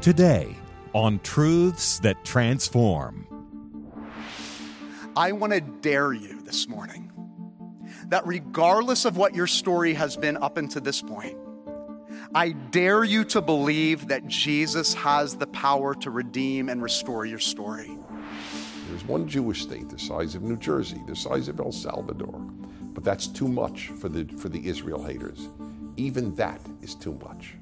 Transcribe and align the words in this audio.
Today, 0.00 0.54
on 0.94 1.18
Truths 1.24 1.98
That 1.98 2.24
Transform. 2.24 3.26
I 5.16 5.32
want 5.32 5.52
to 5.52 5.60
dare 5.60 6.12
you 6.12 6.40
this 6.42 6.68
morning 6.68 7.10
that 8.06 8.24
regardless 8.24 9.04
of 9.04 9.16
what 9.16 9.34
your 9.34 9.48
story 9.48 9.94
has 9.94 10.16
been 10.16 10.36
up 10.36 10.56
until 10.56 10.82
this 10.82 11.02
point, 11.02 11.36
I 12.32 12.50
dare 12.52 13.02
you 13.02 13.24
to 13.24 13.42
believe 13.42 14.06
that 14.06 14.28
Jesus 14.28 14.94
has 14.94 15.36
the 15.36 15.48
power 15.48 15.96
to 15.96 16.12
redeem 16.12 16.68
and 16.68 16.80
restore 16.80 17.26
your 17.26 17.40
story. 17.40 17.98
There's 18.88 19.04
one 19.04 19.26
Jewish 19.26 19.62
state 19.62 19.88
the 19.88 19.98
size 19.98 20.36
of 20.36 20.42
New 20.42 20.58
Jersey, 20.58 21.02
the 21.08 21.16
size 21.16 21.48
of 21.48 21.58
El 21.58 21.72
Salvador, 21.72 22.38
but 22.94 23.02
that's 23.02 23.26
too 23.26 23.48
much 23.48 23.88
for 23.88 24.08
the, 24.08 24.24
for 24.36 24.48
the 24.48 24.64
Israel 24.64 25.02
haters. 25.02 25.48
Even 25.96 26.36
that 26.36 26.60
is 26.82 26.94
too 26.94 27.14
much. 27.14 27.56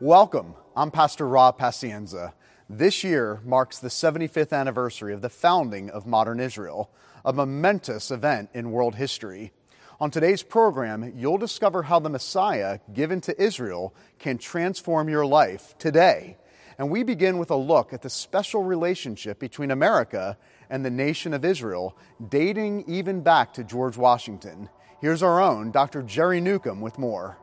Welcome. 0.00 0.56
I'm 0.76 0.90
Pastor 0.90 1.28
Rob 1.28 1.56
Pacienza. 1.56 2.34
This 2.68 3.04
year 3.04 3.40
marks 3.44 3.78
the 3.78 3.88
75th 3.88 4.52
anniversary 4.52 5.14
of 5.14 5.22
the 5.22 5.28
founding 5.28 5.88
of 5.88 6.04
modern 6.04 6.40
Israel, 6.40 6.90
a 7.24 7.32
momentous 7.32 8.10
event 8.10 8.50
in 8.54 8.72
world 8.72 8.96
history. 8.96 9.52
On 10.00 10.10
today's 10.10 10.42
program, 10.42 11.12
you'll 11.16 11.38
discover 11.38 11.84
how 11.84 12.00
the 12.00 12.10
Messiah 12.10 12.80
given 12.92 13.20
to 13.20 13.40
Israel 13.40 13.94
can 14.18 14.36
transform 14.36 15.08
your 15.08 15.24
life 15.24 15.78
today. 15.78 16.38
And 16.76 16.90
we 16.90 17.04
begin 17.04 17.38
with 17.38 17.52
a 17.52 17.56
look 17.56 17.92
at 17.92 18.02
the 18.02 18.10
special 18.10 18.64
relationship 18.64 19.38
between 19.38 19.70
America 19.70 20.36
and 20.68 20.84
the 20.84 20.90
nation 20.90 21.32
of 21.32 21.44
Israel, 21.44 21.96
dating 22.28 22.84
even 22.88 23.20
back 23.20 23.54
to 23.54 23.62
George 23.62 23.96
Washington. 23.96 24.68
Here's 25.00 25.22
our 25.22 25.40
own 25.40 25.70
Dr. 25.70 26.02
Jerry 26.02 26.40
Newcombe 26.40 26.80
with 26.80 26.98
more. 26.98 27.38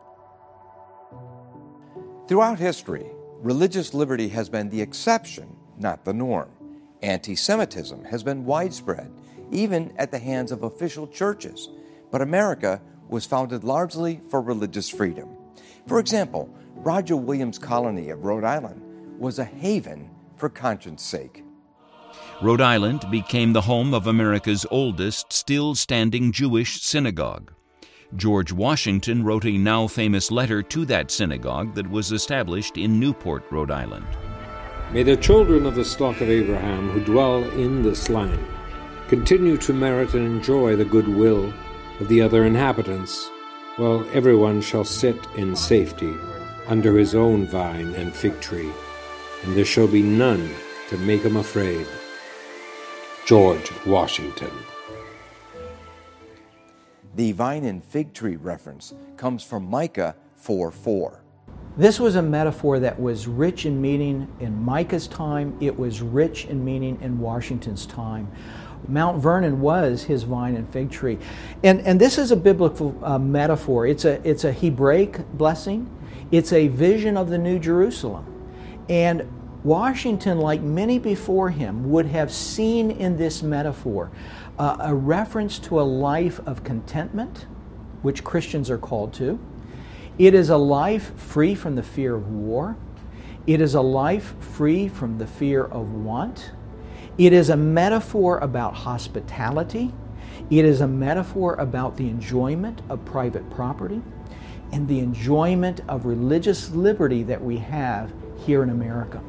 Throughout 2.31 2.59
history, 2.59 3.07
religious 3.41 3.93
liberty 3.93 4.29
has 4.29 4.47
been 4.47 4.69
the 4.69 4.81
exception, 4.81 5.53
not 5.77 6.05
the 6.05 6.13
norm. 6.13 6.49
Anti 7.01 7.35
Semitism 7.35 8.05
has 8.05 8.23
been 8.23 8.45
widespread, 8.45 9.11
even 9.51 9.91
at 9.97 10.11
the 10.11 10.17
hands 10.17 10.53
of 10.53 10.63
official 10.63 11.07
churches. 11.07 11.67
But 12.09 12.21
America 12.21 12.81
was 13.09 13.25
founded 13.25 13.65
largely 13.65 14.21
for 14.29 14.41
religious 14.41 14.87
freedom. 14.87 15.27
For 15.87 15.99
example, 15.99 16.49
Roger 16.75 17.17
Williams' 17.17 17.59
colony 17.59 18.11
of 18.11 18.23
Rhode 18.23 18.45
Island 18.45 18.81
was 19.19 19.37
a 19.37 19.43
haven 19.43 20.09
for 20.37 20.47
conscience 20.47 21.03
sake. 21.03 21.43
Rhode 22.41 22.61
Island 22.61 23.03
became 23.11 23.51
the 23.51 23.59
home 23.59 23.93
of 23.93 24.07
America's 24.07 24.65
oldest 24.71 25.33
still 25.33 25.75
standing 25.75 26.31
Jewish 26.31 26.81
synagogue. 26.81 27.51
George 28.17 28.51
Washington 28.51 29.23
wrote 29.23 29.45
a 29.45 29.57
now 29.57 29.87
famous 29.87 30.31
letter 30.31 30.61
to 30.63 30.85
that 30.85 31.09
synagogue 31.11 31.73
that 31.75 31.89
was 31.89 32.11
established 32.11 32.77
in 32.77 32.99
Newport, 32.99 33.43
Rhode 33.49 33.71
Island. 33.71 34.05
May 34.91 35.03
the 35.03 35.15
children 35.15 35.65
of 35.65 35.75
the 35.75 35.85
stock 35.85 36.19
of 36.19 36.29
Abraham 36.29 36.89
who 36.89 36.99
dwell 36.99 37.49
in 37.51 37.81
this 37.81 38.09
land 38.09 38.45
continue 39.07 39.55
to 39.57 39.73
merit 39.73 40.13
and 40.13 40.25
enjoy 40.25 40.75
the 40.75 40.83
goodwill 40.83 41.53
of 42.01 42.09
the 42.09 42.21
other 42.21 42.45
inhabitants, 42.45 43.29
while 43.77 44.05
everyone 44.13 44.59
shall 44.61 44.83
sit 44.83 45.17
in 45.37 45.55
safety 45.55 46.13
under 46.67 46.97
his 46.97 47.15
own 47.15 47.45
vine 47.45 47.93
and 47.95 48.13
fig 48.13 48.37
tree, 48.41 48.71
and 49.43 49.55
there 49.55 49.65
shall 49.65 49.87
be 49.87 50.01
none 50.01 50.49
to 50.89 50.97
make 50.97 51.21
him 51.21 51.37
afraid. 51.37 51.87
George 53.25 53.71
Washington. 53.85 54.51
The 57.15 57.33
vine 57.33 57.65
and 57.65 57.83
fig 57.83 58.13
tree 58.13 58.37
reference 58.37 58.93
comes 59.17 59.43
from 59.43 59.69
Micah 59.69 60.15
4 60.35 60.71
4. 60.71 61.23
This 61.75 61.99
was 61.99 62.15
a 62.15 62.21
metaphor 62.21 62.79
that 62.79 62.99
was 62.99 63.27
rich 63.27 63.65
in 63.65 63.81
meaning 63.81 64.27
in 64.39 64.63
Micah's 64.63 65.07
time, 65.07 65.57
it 65.59 65.77
was 65.77 66.01
rich 66.01 66.45
in 66.45 66.63
meaning 66.63 66.97
in 67.01 67.19
Washington's 67.19 67.85
time. 67.85 68.31
Mount 68.87 69.21
Vernon 69.21 69.59
was 69.59 70.03
his 70.03 70.23
vine 70.23 70.55
and 70.55 70.67
fig 70.71 70.89
tree. 70.89 71.17
And, 71.63 71.81
and 71.81 71.99
this 71.99 72.17
is 72.17 72.31
a 72.31 72.35
biblical 72.35 72.97
uh, 73.03 73.19
metaphor. 73.19 73.87
It's 73.87 74.05
a, 74.05 74.25
it's 74.27 74.43
a 74.43 74.51
Hebraic 74.51 75.29
blessing, 75.33 75.89
it's 76.31 76.53
a 76.53 76.69
vision 76.69 77.17
of 77.17 77.29
the 77.29 77.37
New 77.37 77.59
Jerusalem. 77.59 78.25
And 78.89 79.27
Washington, 79.63 80.39
like 80.39 80.61
many 80.61 80.97
before 80.97 81.51
him, 81.51 81.91
would 81.91 82.07
have 82.07 82.31
seen 82.31 82.89
in 82.89 83.17
this 83.17 83.43
metaphor 83.43 84.09
uh, 84.57 84.77
a 84.79 84.95
reference 84.95 85.59
to 85.59 85.79
a 85.79 85.83
life 85.83 86.39
of 86.47 86.63
contentment, 86.63 87.45
which 88.01 88.23
Christians 88.23 88.71
are 88.71 88.79
called 88.79 89.13
to. 89.13 89.39
It 90.17 90.33
is 90.33 90.49
a 90.49 90.57
life 90.57 91.15
free 91.15 91.53
from 91.53 91.75
the 91.75 91.83
fear 91.83 92.15
of 92.15 92.27
war. 92.31 92.75
It 93.45 93.61
is 93.61 93.75
a 93.75 93.81
life 93.81 94.33
free 94.39 94.87
from 94.87 95.19
the 95.19 95.27
fear 95.27 95.65
of 95.65 95.93
want. 95.93 96.51
It 97.17 97.31
is 97.31 97.49
a 97.49 97.57
metaphor 97.57 98.39
about 98.39 98.73
hospitality. 98.73 99.93
It 100.49 100.65
is 100.65 100.81
a 100.81 100.87
metaphor 100.87 101.53
about 101.55 101.97
the 101.97 102.07
enjoyment 102.07 102.81
of 102.89 103.05
private 103.05 103.47
property 103.51 104.01
and 104.71 104.87
the 104.87 104.99
enjoyment 104.99 105.81
of 105.87 106.05
religious 106.05 106.71
liberty 106.71 107.21
that 107.23 107.43
we 107.43 107.57
have 107.57 108.11
here 108.45 108.63
in 108.63 108.69
America. 108.69 109.21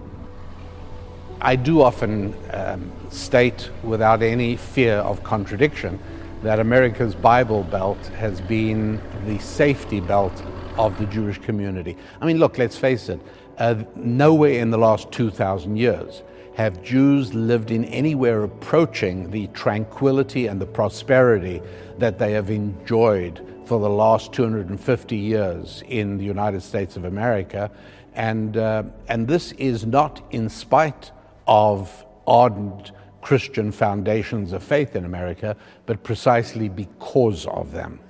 I 1.44 1.56
do 1.56 1.82
often 1.82 2.36
um, 2.52 2.92
state 3.10 3.68
without 3.82 4.22
any 4.22 4.56
fear 4.56 4.98
of 4.98 5.24
contradiction 5.24 5.98
that 6.44 6.60
America's 6.60 7.16
Bible 7.16 7.64
Belt 7.64 7.98
has 8.16 8.40
been 8.40 9.02
the 9.26 9.40
safety 9.40 9.98
belt 9.98 10.40
of 10.78 10.96
the 10.98 11.06
Jewish 11.06 11.38
community. 11.38 11.96
I 12.20 12.26
mean, 12.26 12.38
look, 12.38 12.58
let's 12.58 12.78
face 12.78 13.08
it, 13.08 13.20
uh, 13.58 13.82
nowhere 13.96 14.60
in 14.60 14.70
the 14.70 14.78
last 14.78 15.10
2,000 15.10 15.76
years 15.76 16.22
have 16.54 16.80
Jews 16.80 17.34
lived 17.34 17.72
in 17.72 17.86
anywhere 17.86 18.44
approaching 18.44 19.32
the 19.32 19.48
tranquility 19.48 20.46
and 20.46 20.60
the 20.60 20.66
prosperity 20.66 21.60
that 21.98 22.20
they 22.20 22.32
have 22.32 22.50
enjoyed 22.50 23.44
for 23.64 23.80
the 23.80 23.90
last 23.90 24.32
250 24.32 25.16
years 25.16 25.82
in 25.88 26.18
the 26.18 26.24
United 26.24 26.62
States 26.62 26.96
of 26.96 27.04
America. 27.04 27.68
And, 28.14 28.56
uh, 28.56 28.84
and 29.08 29.26
this 29.26 29.50
is 29.52 29.84
not 29.84 30.22
in 30.30 30.48
spite 30.48 31.10
of 31.46 32.04
ardent 32.26 32.92
Christian 33.20 33.70
foundations 33.72 34.52
of 34.52 34.62
faith 34.62 34.96
in 34.96 35.04
America, 35.04 35.56
but 35.86 36.02
precisely 36.02 36.68
because 36.68 37.46
of 37.46 37.72
them. 37.72 38.00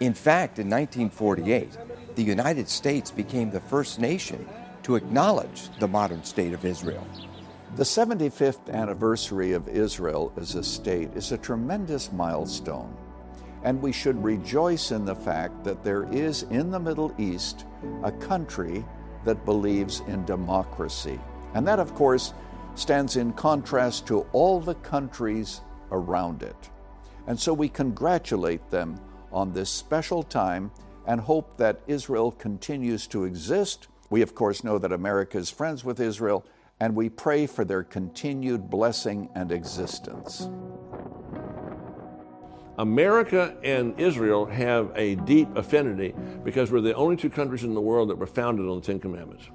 In 0.00 0.12
fact, 0.12 0.58
in 0.58 0.68
1948, 0.68 1.78
the 2.14 2.22
United 2.22 2.68
States 2.68 3.10
became 3.10 3.50
the 3.50 3.60
first 3.60 3.98
nation 3.98 4.46
to 4.82 4.96
acknowledge 4.96 5.70
the 5.78 5.88
modern 5.88 6.22
state 6.24 6.52
of 6.52 6.64
Israel. 6.64 7.06
The 7.76 7.84
75th 7.84 8.70
anniversary 8.72 9.52
of 9.52 9.68
Israel 9.68 10.32
as 10.36 10.54
a 10.54 10.62
state 10.62 11.10
is 11.14 11.32
a 11.32 11.38
tremendous 11.38 12.12
milestone, 12.12 12.94
and 13.64 13.80
we 13.80 13.92
should 13.92 14.22
rejoice 14.22 14.90
in 14.90 15.04
the 15.04 15.14
fact 15.14 15.64
that 15.64 15.82
there 15.82 16.04
is 16.12 16.42
in 16.50 16.70
the 16.70 16.78
Middle 16.78 17.14
East 17.18 17.64
a 18.02 18.12
country 18.12 18.84
that 19.24 19.44
believes 19.44 20.00
in 20.06 20.24
democracy. 20.26 21.18
And 21.54 21.66
that, 21.66 21.78
of 21.78 21.94
course, 21.94 22.34
stands 22.74 23.16
in 23.16 23.32
contrast 23.32 24.06
to 24.08 24.20
all 24.32 24.60
the 24.60 24.74
countries 24.76 25.60
around 25.90 26.42
it. 26.42 26.70
And 27.26 27.38
so 27.38 27.52
we 27.52 27.68
congratulate 27.68 28.68
them 28.70 29.00
on 29.32 29.52
this 29.52 29.70
special 29.70 30.22
time 30.22 30.70
and 31.06 31.20
hope 31.20 31.56
that 31.56 31.80
Israel 31.86 32.32
continues 32.32 33.06
to 33.08 33.24
exist. 33.24 33.88
We, 34.10 34.22
of 34.22 34.34
course, 34.34 34.64
know 34.64 34.78
that 34.78 34.92
America 34.92 35.38
is 35.38 35.50
friends 35.50 35.84
with 35.84 36.00
Israel, 36.00 36.44
and 36.80 36.94
we 36.94 37.08
pray 37.08 37.46
for 37.46 37.64
their 37.64 37.82
continued 37.82 38.70
blessing 38.70 39.28
and 39.34 39.52
existence. 39.52 40.48
America 42.78 43.56
and 43.62 43.98
Israel 44.00 44.46
have 44.46 44.90
a 44.96 45.14
deep 45.14 45.56
affinity 45.56 46.12
because 46.42 46.72
we're 46.72 46.80
the 46.80 46.94
only 46.94 47.16
two 47.16 47.30
countries 47.30 47.62
in 47.62 47.72
the 47.72 47.80
world 47.80 48.10
that 48.10 48.16
were 48.16 48.26
founded 48.26 48.66
on 48.68 48.80
the 48.80 48.86
Ten 48.86 48.98
Commandments. 48.98 49.48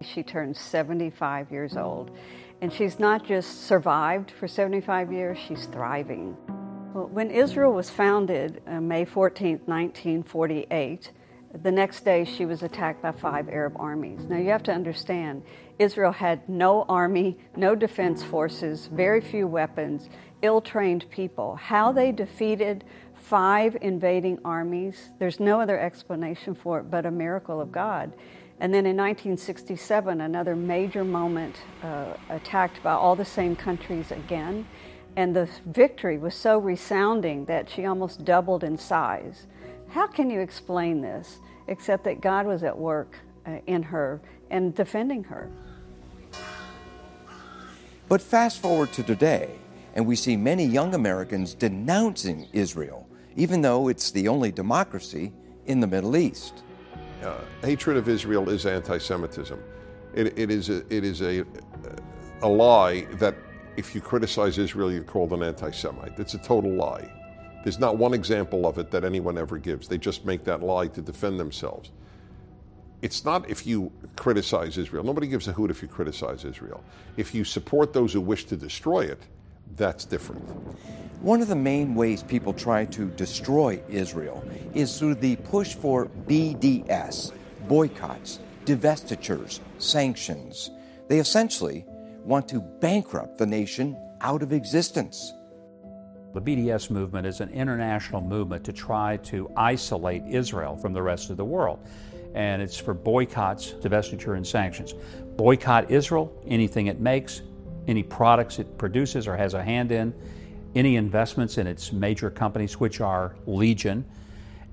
She 0.00 0.22
turned 0.22 0.56
75 0.56 1.50
years 1.50 1.76
old. 1.76 2.16
And 2.64 2.72
she's 2.72 2.98
not 2.98 3.26
just 3.26 3.66
survived 3.66 4.30
for 4.30 4.48
75 4.48 5.12
years, 5.12 5.36
she's 5.36 5.66
thriving. 5.66 6.34
Well, 6.94 7.08
when 7.08 7.30
Israel 7.30 7.74
was 7.74 7.90
founded, 7.90 8.62
uh, 8.66 8.80
May 8.80 9.04
14, 9.04 9.60
1948, 9.66 11.12
The 11.62 11.70
next 11.70 12.06
day, 12.06 12.24
she 12.24 12.46
was 12.46 12.62
attacked 12.62 13.02
by 13.02 13.12
five 13.12 13.50
Arab 13.50 13.74
armies. 13.76 14.24
Now, 14.24 14.38
you 14.38 14.48
have 14.48 14.62
to 14.62 14.72
understand, 14.72 15.42
Israel 15.78 16.10
had 16.10 16.48
no 16.48 16.84
army, 16.88 17.36
no 17.54 17.74
defense 17.74 18.24
forces, 18.24 18.86
very 18.86 19.20
few 19.20 19.46
weapons, 19.46 20.08
ill 20.40 20.62
trained 20.62 21.04
people. 21.10 21.56
How 21.56 21.92
they 21.92 22.12
defeated 22.12 22.82
five 23.12 23.76
invading 23.82 24.38
armies, 24.42 25.10
there's 25.18 25.38
no 25.38 25.60
other 25.60 25.78
explanation 25.78 26.54
for 26.54 26.80
it 26.80 26.90
but 26.90 27.04
a 27.04 27.10
miracle 27.10 27.60
of 27.60 27.70
God. 27.70 28.14
And 28.60 28.72
then 28.72 28.86
in 28.86 28.96
1967, 28.96 30.20
another 30.20 30.54
major 30.54 31.04
moment 31.04 31.56
uh, 31.82 32.14
attacked 32.30 32.82
by 32.82 32.92
all 32.92 33.16
the 33.16 33.24
same 33.24 33.56
countries 33.56 34.10
again. 34.12 34.66
And 35.16 35.34
the 35.34 35.48
victory 35.66 36.18
was 36.18 36.34
so 36.34 36.58
resounding 36.58 37.44
that 37.46 37.68
she 37.68 37.84
almost 37.84 38.24
doubled 38.24 38.64
in 38.64 38.78
size. 38.78 39.46
How 39.88 40.06
can 40.06 40.30
you 40.30 40.40
explain 40.40 41.00
this 41.00 41.38
except 41.68 42.04
that 42.04 42.20
God 42.20 42.46
was 42.46 42.62
at 42.62 42.76
work 42.76 43.18
uh, 43.46 43.58
in 43.66 43.82
her 43.82 44.20
and 44.50 44.74
defending 44.74 45.24
her? 45.24 45.50
But 48.08 48.20
fast 48.20 48.60
forward 48.60 48.92
to 48.92 49.02
today, 49.02 49.50
and 49.94 50.06
we 50.06 50.16
see 50.16 50.36
many 50.36 50.64
young 50.64 50.94
Americans 50.94 51.54
denouncing 51.54 52.48
Israel, 52.52 53.08
even 53.36 53.62
though 53.62 53.88
it's 53.88 54.10
the 54.10 54.28
only 54.28 54.52
democracy 54.52 55.32
in 55.66 55.80
the 55.80 55.86
Middle 55.86 56.16
East. 56.16 56.62
Uh, 57.24 57.40
hatred 57.62 57.96
of 57.96 58.08
Israel 58.08 58.50
is 58.50 58.66
anti-Semitism. 58.66 59.58
It, 60.14 60.38
it 60.38 60.50
is, 60.50 60.68
a, 60.68 60.78
it 60.94 61.04
is 61.04 61.22
a, 61.22 61.44
a 62.42 62.48
lie 62.48 63.06
that 63.14 63.34
if 63.76 63.94
you 63.94 64.00
criticize 64.00 64.58
Israel, 64.58 64.92
you're 64.92 65.02
called 65.02 65.32
an 65.32 65.42
anti-Semite. 65.42 66.18
It's 66.18 66.34
a 66.34 66.38
total 66.38 66.72
lie. 66.72 67.10
There's 67.64 67.78
not 67.78 67.96
one 67.96 68.12
example 68.12 68.66
of 68.66 68.78
it 68.78 68.90
that 68.90 69.04
anyone 69.04 69.38
ever 69.38 69.58
gives. 69.58 69.88
They 69.88 69.96
just 69.96 70.24
make 70.26 70.44
that 70.44 70.62
lie 70.62 70.88
to 70.88 71.00
defend 71.00 71.40
themselves. 71.40 71.92
It's 73.00 73.24
not 73.24 73.48
if 73.48 73.66
you 73.66 73.90
criticize 74.16 74.76
Israel. 74.78 75.02
Nobody 75.02 75.26
gives 75.26 75.48
a 75.48 75.52
hoot 75.52 75.70
if 75.70 75.82
you 75.82 75.88
criticize 75.88 76.44
Israel. 76.44 76.84
If 77.16 77.34
you 77.34 77.42
support 77.44 77.92
those 77.92 78.12
who 78.12 78.20
wish 78.20 78.44
to 78.46 78.56
destroy 78.56 79.00
it, 79.00 79.22
that's 79.76 80.04
different. 80.04 80.42
One 81.20 81.40
of 81.40 81.48
the 81.48 81.56
main 81.56 81.94
ways 81.94 82.22
people 82.22 82.52
try 82.52 82.84
to 82.86 83.06
destroy 83.10 83.82
Israel 83.88 84.44
is 84.74 84.98
through 84.98 85.16
the 85.16 85.36
push 85.36 85.74
for 85.74 86.06
BDS 86.26 87.32
boycotts, 87.68 88.40
divestitures, 88.66 89.60
sanctions. 89.78 90.70
They 91.08 91.18
essentially 91.18 91.86
want 92.24 92.48
to 92.48 92.60
bankrupt 92.60 93.38
the 93.38 93.46
nation 93.46 93.96
out 94.20 94.42
of 94.42 94.52
existence. 94.52 95.32
The 96.34 96.40
BDS 96.40 96.90
movement 96.90 97.26
is 97.26 97.40
an 97.40 97.50
international 97.50 98.20
movement 98.20 98.64
to 98.64 98.72
try 98.72 99.18
to 99.18 99.50
isolate 99.56 100.24
Israel 100.26 100.76
from 100.76 100.92
the 100.92 101.02
rest 101.02 101.30
of 101.30 101.36
the 101.36 101.44
world. 101.44 101.78
And 102.34 102.60
it's 102.60 102.76
for 102.76 102.92
boycotts, 102.92 103.72
divestiture, 103.74 104.36
and 104.36 104.46
sanctions. 104.46 104.94
Boycott 105.36 105.90
Israel, 105.90 106.32
anything 106.48 106.88
it 106.88 106.98
makes, 106.98 107.42
any 107.86 108.02
products 108.02 108.58
it 108.58 108.78
produces 108.78 109.26
or 109.26 109.36
has 109.36 109.54
a 109.54 109.62
hand 109.62 109.92
in, 109.92 110.14
any 110.74 110.96
investments 110.96 111.58
in 111.58 111.66
its 111.66 111.92
major 111.92 112.30
companies, 112.30 112.80
which 112.80 113.00
are 113.00 113.36
Legion, 113.46 114.04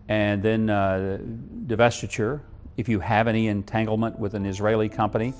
and 0.07 0.41
then 0.41 0.69
uh, 0.69 1.19
divestiture. 1.67 2.41
If 2.77 2.89
you 2.89 2.99
have 2.99 3.27
any 3.27 3.47
entanglement 3.47 4.17
with 4.17 4.33
an 4.33 4.45
Israeli 4.45 4.89
company, 4.89 5.33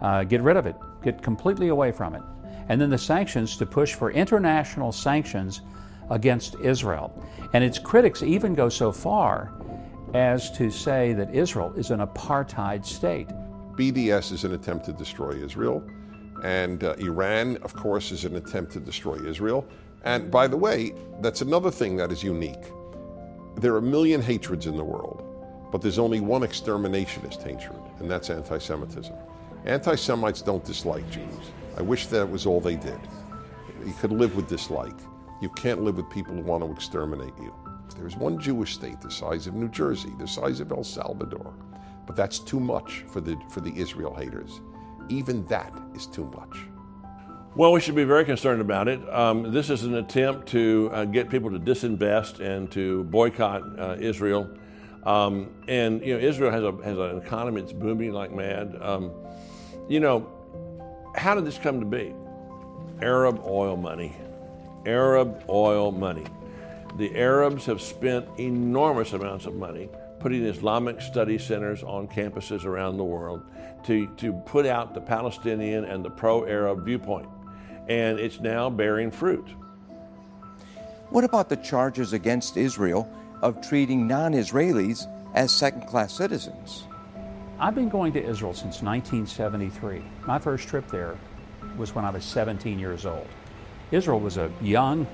uh, 0.00 0.24
get 0.24 0.40
rid 0.40 0.56
of 0.56 0.66
it, 0.66 0.76
get 1.02 1.22
completely 1.22 1.68
away 1.68 1.92
from 1.92 2.14
it 2.14 2.22
and 2.68 2.80
then 2.80 2.90
the 2.90 2.98
sanctions 2.98 3.56
to 3.56 3.66
push 3.66 3.94
for 3.94 4.10
international 4.10 4.92
sanctions 4.92 5.62
against 6.10 6.54
Israel. 6.60 7.12
And 7.52 7.64
its 7.64 7.78
critics 7.78 8.22
even 8.22 8.54
go 8.54 8.68
so 8.68 8.92
far 8.92 9.52
as 10.14 10.50
to 10.52 10.70
say 10.70 11.12
that 11.14 11.34
Israel 11.34 11.72
is 11.76 11.90
an 11.90 12.00
apartheid 12.00 12.84
state. 12.84 13.28
BDS 13.76 14.32
is 14.32 14.44
an 14.44 14.54
attempt 14.54 14.84
to 14.86 14.92
destroy 14.92 15.32
Israel, 15.32 15.82
and 16.42 16.84
uh, 16.84 16.94
Iran, 16.98 17.56
of 17.58 17.74
course, 17.74 18.12
is 18.12 18.24
an 18.24 18.36
attempt 18.36 18.72
to 18.72 18.80
destroy 18.80 19.16
Israel. 19.24 19.66
And 20.04 20.30
by 20.30 20.46
the 20.46 20.56
way, 20.56 20.94
that's 21.20 21.40
another 21.40 21.70
thing 21.70 21.96
that 21.96 22.12
is 22.12 22.22
unique. 22.22 22.72
There 23.56 23.74
are 23.74 23.78
a 23.78 23.82
million 23.82 24.22
hatreds 24.22 24.66
in 24.66 24.76
the 24.76 24.84
world, 24.84 25.24
but 25.72 25.82
there's 25.82 25.98
only 25.98 26.20
one 26.20 26.42
exterminationist 26.42 27.42
hatred, 27.42 27.80
and 27.98 28.10
that's 28.10 28.30
anti 28.30 28.58
Semitism. 28.58 29.14
Anti 29.64 29.96
Semites 29.96 30.42
don't 30.42 30.64
dislike 30.64 31.08
Jews. 31.10 31.52
I 31.76 31.82
wish 31.82 32.06
that 32.06 32.28
was 32.28 32.46
all 32.46 32.60
they 32.60 32.76
did. 32.76 32.98
You 33.84 33.92
could 34.00 34.12
live 34.12 34.36
with 34.36 34.48
dislike. 34.48 34.98
You 35.40 35.48
can't 35.50 35.82
live 35.82 35.96
with 35.96 36.08
people 36.10 36.34
who 36.34 36.42
want 36.42 36.64
to 36.64 36.70
exterminate 36.70 37.36
you. 37.40 37.54
There's 37.96 38.16
one 38.16 38.38
Jewish 38.38 38.74
state 38.74 39.00
the 39.00 39.10
size 39.10 39.46
of 39.46 39.54
New 39.54 39.68
Jersey, 39.68 40.12
the 40.18 40.28
size 40.28 40.60
of 40.60 40.70
El 40.70 40.84
Salvador, 40.84 41.52
but 42.06 42.14
that's 42.14 42.38
too 42.38 42.60
much 42.60 43.04
for 43.08 43.20
the, 43.20 43.36
for 43.50 43.60
the 43.60 43.72
Israel 43.76 44.14
haters. 44.14 44.60
Even 45.08 45.44
that 45.46 45.72
is 45.94 46.06
too 46.06 46.24
much. 46.36 46.58
Well, 47.54 47.72
we 47.72 47.80
should 47.80 47.96
be 47.96 48.04
very 48.04 48.24
concerned 48.24 48.60
about 48.60 48.88
it. 48.88 49.00
Um, 49.12 49.52
this 49.52 49.68
is 49.70 49.82
an 49.82 49.94
attempt 49.94 50.48
to 50.48 50.90
uh, 50.92 51.04
get 51.06 51.28
people 51.28 51.50
to 51.50 51.58
disinvest 51.58 52.40
and 52.40 52.70
to 52.72 53.04
boycott 53.04 53.62
uh, 53.78 53.96
Israel. 53.98 54.48
Um, 55.04 55.50
and 55.66 56.04
you 56.04 56.14
know, 56.14 56.20
Israel 56.20 56.50
has 56.50 56.62
a 56.62 56.72
has 56.84 56.98
an 56.98 57.18
economy 57.18 57.62
that's 57.62 57.72
booming 57.72 58.12
like 58.12 58.30
mad. 58.32 58.76
Um, 58.80 59.10
you 59.88 60.00
know, 60.00 60.28
how 61.16 61.34
did 61.34 61.44
this 61.44 61.58
come 61.58 61.80
to 61.80 61.86
be? 61.86 62.14
Arab 63.00 63.40
oil 63.46 63.76
money. 63.76 64.14
Arab 64.86 65.42
oil 65.48 65.90
money. 65.90 66.26
The 66.96 67.16
Arabs 67.16 67.64
have 67.66 67.80
spent 67.80 68.26
enormous 68.38 69.12
amounts 69.12 69.46
of 69.46 69.54
money 69.54 69.88
putting 70.20 70.44
Islamic 70.44 71.00
study 71.00 71.38
centers 71.38 71.82
on 71.82 72.08
campuses 72.08 72.64
around 72.64 72.96
the 72.96 73.04
world 73.04 73.42
to, 73.84 74.06
to 74.16 74.32
put 74.32 74.66
out 74.66 74.94
the 74.94 75.00
Palestinian 75.00 75.84
and 75.84 76.04
the 76.04 76.10
pro 76.10 76.44
Arab 76.46 76.84
viewpoint. 76.84 77.28
And 77.88 78.18
it's 78.18 78.40
now 78.40 78.68
bearing 78.68 79.10
fruit. 79.10 79.48
What 81.10 81.24
about 81.24 81.48
the 81.48 81.56
charges 81.56 82.12
against 82.12 82.56
Israel 82.56 83.10
of 83.40 83.66
treating 83.66 84.06
non 84.06 84.32
Israelis 84.32 85.06
as 85.34 85.52
second 85.52 85.86
class 85.86 86.12
citizens? 86.12 86.84
I've 87.58 87.74
been 87.74 87.88
going 87.88 88.12
to 88.12 88.22
Israel 88.22 88.52
since 88.52 88.82
1973. 88.82 90.02
My 90.26 90.38
first 90.38 90.68
trip 90.68 90.86
there 90.88 91.16
was 91.76 91.94
when 91.94 92.04
I 92.04 92.10
was 92.10 92.24
17 92.24 92.78
years 92.78 93.06
old. 93.06 93.26
Israel 93.90 94.20
was 94.20 94.36
a 94.36 94.50
young 94.60 95.06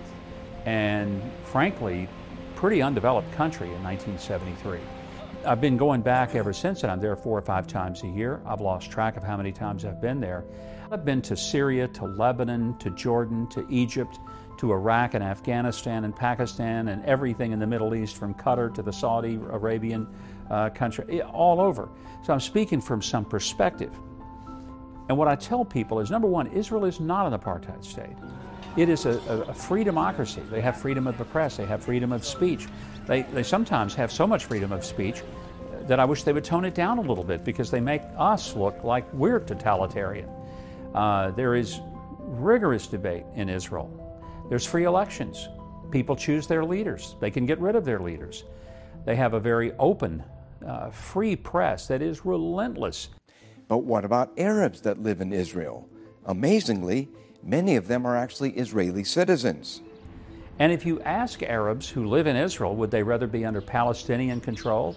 and, 0.67 1.23
frankly, 1.45 2.09
pretty 2.56 2.83
undeveloped 2.83 3.31
country 3.33 3.69
in 3.69 3.83
1973. 3.83 4.81
I've 5.46 5.61
been 5.61 5.76
going 5.76 6.02
back 6.02 6.35
ever 6.35 6.52
since, 6.52 6.82
and 6.82 6.93
I'm 6.93 7.00
there 7.00 7.14
four 7.17 7.38
or 7.38 7.43
five 7.43 7.67
times 7.67 8.02
a 8.02 8.08
year. 8.08 8.41
I've 8.46 8.61
lost 8.61 8.91
track 8.91 9.17
of 9.17 9.23
how 9.23 9.37
many 9.37 9.52
times 9.52 9.85
I've 9.85 10.00
been 10.00 10.20
there. 10.20 10.44
I've 10.91 11.05
been 11.05 11.23
to 11.23 11.37
Syria, 11.37 11.88
to 11.88 12.05
Lebanon, 12.05 12.79
to 12.79 12.91
Jordan, 12.91 13.46
to 13.49 13.67
Egypt, 13.69 14.19
to 14.58 14.73
Iraq 14.73 15.14
and 15.14 15.23
Afghanistan 15.23 16.05
and 16.05 16.15
Pakistan, 16.15 16.89
and 16.89 17.05
everything 17.05 17.53
in 17.53 17.58
the 17.58 17.67
Middle 17.67 17.94
East 17.94 18.17
from 18.17 18.34
Qatar 18.34 18.72
to 18.74 18.82
the 18.82 18.93
Saudi 18.93 19.34
Arabian 19.34 20.06
uh, 20.51 20.70
country, 20.70 21.22
all 21.22 21.60
over. 21.60 21.89
So 22.22 22.32
I'm 22.32 22.41
speaking 22.41 22.81
from 22.81 23.03
some 23.03 23.24
perspective. 23.24 23.93
And 25.08 25.19
what 25.19 25.29
I 25.29 25.36
tell 25.36 25.65
people 25.65 26.01
is 26.01 26.10
number 26.10 26.29
one, 26.29 26.46
Israel 26.48 26.84
is 26.84 27.01
not 27.01 27.31
an 27.31 27.39
apartheid 27.39 27.84
state. 27.84 28.17
It 28.77 28.89
is 28.89 29.06
a, 29.06 29.20
a, 29.48 29.55
free 29.55 29.84
democracy. 29.84 30.43
They 30.51 30.60
have 30.60 30.77
freedom 30.81 31.06
of 31.06 31.17
the 31.17 31.24
press, 31.24 31.56
they 31.56 31.67
have 31.67 31.84
freedom 31.84 32.13
of 32.13 32.24
speech. 32.24 32.67
They, 33.06 33.23
they 33.23 33.43
sometimes 33.43 33.94
have 33.94 34.11
so 34.11 34.27
much 34.27 34.46
freedom 34.46 34.73
of 34.73 34.84
speech 34.84 35.23
that 35.87 36.01
I 36.01 36.05
wish 36.05 36.23
they 36.23 36.32
would 36.32 36.44
tone 36.44 36.65
it 36.65 36.75
down 36.75 36.99
a 36.99 37.03
little 37.03 37.25
bit 37.25 37.44
because 37.44 37.70
they 37.70 37.81
make 37.81 38.03
us 38.17 38.55
look 38.55 38.82
like 38.84 39.13
we're 39.13 39.41
totalitarian. 39.41 40.29
Uh, 40.94 41.31
there 41.32 41.55
is 41.55 41.81
rigorous 42.19 42.87
debate 42.87 43.25
in 43.34 43.49
Israel. 43.49 43.91
There's 44.49 44.65
free 44.65 44.84
elections. 44.84 45.49
People 45.91 46.17
choose 46.17 46.46
their 46.46 46.65
leaders, 46.65 47.17
they 47.20 47.31
can 47.31 47.46
get 47.46 47.61
rid 47.61 47.77
of 47.77 47.84
their 47.84 48.01
leaders. 48.01 48.44
They 49.05 49.17
have 49.17 49.34
a 49.34 49.41
very 49.41 49.73
open, 49.79 50.25
uh, 50.67 50.91
free 50.91 51.37
press 51.37 51.89
that 51.89 52.01
is 52.01 52.25
relentless. 52.25 53.11
But 53.69 53.79
what 53.79 54.05
about 54.05 54.39
Arabs 54.39 54.81
that 54.82 55.03
live 55.03 55.20
in 55.20 55.32
Israel? 55.32 55.89
Amazingly, 56.25 57.11
many 57.43 57.77
of 57.77 57.87
them 57.87 58.06
are 58.06 58.17
actually 58.17 58.53
Israeli 58.53 59.05
citizens. 59.05 59.82
And 60.58 60.73
if 60.73 60.87
you 60.87 61.01
ask 61.01 61.43
Arabs 61.43 61.89
who 61.89 62.06
live 62.06 62.27
in 62.27 62.37
Israel, 62.37 62.77
would 62.77 62.91
they 62.91 63.03
rather 63.03 63.27
be 63.27 63.44
under 63.44 63.61
Palestinian 63.61 64.41
control? 64.41 64.94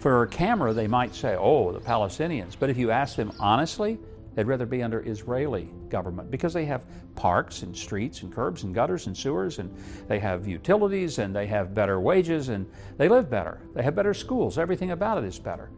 For 0.00 0.22
a 0.22 0.28
camera, 0.28 0.72
they 0.72 0.88
might 0.88 1.14
say, 1.14 1.36
oh, 1.38 1.72
the 1.72 1.80
Palestinians. 1.80 2.56
But 2.58 2.70
if 2.70 2.78
you 2.78 2.90
ask 2.90 3.16
them 3.16 3.32
honestly, 3.38 3.98
they'd 4.34 4.46
rather 4.46 4.66
be 4.66 4.82
under 4.82 5.06
Israeli 5.06 5.68
government 5.90 6.30
because 6.30 6.52
they 6.52 6.64
have 6.64 6.84
parks 7.14 7.62
and 7.62 7.76
streets 7.76 8.22
and 8.22 8.32
curbs 8.32 8.64
and 8.64 8.74
gutters 8.74 9.06
and 9.06 9.16
sewers 9.16 9.58
and 9.58 9.72
they 10.08 10.18
have 10.18 10.48
utilities 10.48 11.18
and 11.18 11.36
they 11.36 11.46
have 11.46 11.74
better 11.74 12.00
wages 12.00 12.48
and 12.48 12.66
they 12.96 13.08
live 13.08 13.28
better. 13.30 13.60
They 13.74 13.82
have 13.82 13.94
better 13.94 14.14
schools. 14.14 14.58
Everything 14.58 14.92
about 14.92 15.18
it 15.18 15.24
is 15.24 15.38
better. 15.38 15.70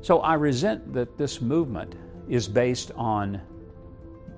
So 0.00 0.20
I 0.20 0.34
resent 0.34 0.92
that 0.94 1.18
this 1.18 1.40
movement 1.40 1.94
is 2.28 2.48
based 2.48 2.92
on 2.96 3.40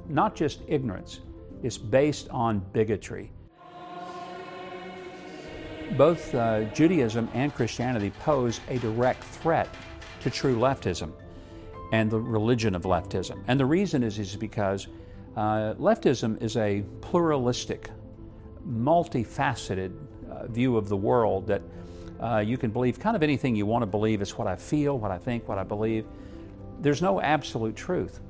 not 0.08 0.34
just 0.34 0.60
ignorance, 0.66 1.20
it's 1.62 1.78
based 1.78 2.28
on 2.30 2.58
bigotry. 2.72 3.30
Both 5.96 6.34
uh, 6.34 6.64
Judaism 6.64 7.28
and 7.34 7.54
Christianity 7.54 8.10
pose 8.20 8.60
a 8.68 8.78
direct 8.78 9.22
threat 9.24 9.68
to 10.20 10.30
true 10.30 10.56
leftism 10.56 11.12
and 11.92 12.10
the 12.10 12.20
religion 12.20 12.74
of 12.74 12.82
leftism. 12.82 13.42
And 13.48 13.58
the 13.58 13.66
reason 13.66 14.02
is, 14.02 14.18
is 14.18 14.36
because 14.36 14.86
uh, 15.36 15.74
leftism 15.74 16.40
is 16.42 16.56
a 16.56 16.84
pluralistic, 17.00 17.90
multifaceted 18.68 19.92
uh, 20.30 20.46
view 20.46 20.76
of 20.76 20.88
the 20.88 20.96
world 20.96 21.46
that 21.48 21.62
uh, 22.20 22.38
you 22.38 22.58
can 22.58 22.70
believe 22.70 23.00
kind 23.00 23.16
of 23.16 23.22
anything 23.22 23.56
you 23.56 23.66
want 23.66 23.82
to 23.82 23.86
believe. 23.86 24.20
It's 24.20 24.36
what 24.36 24.46
I 24.46 24.56
feel, 24.56 24.98
what 24.98 25.10
I 25.10 25.18
think, 25.18 25.48
what 25.48 25.58
I 25.58 25.64
believe. 25.64 26.06
There's 26.80 27.02
no 27.02 27.20
absolute 27.20 27.74
truth. 27.74 28.20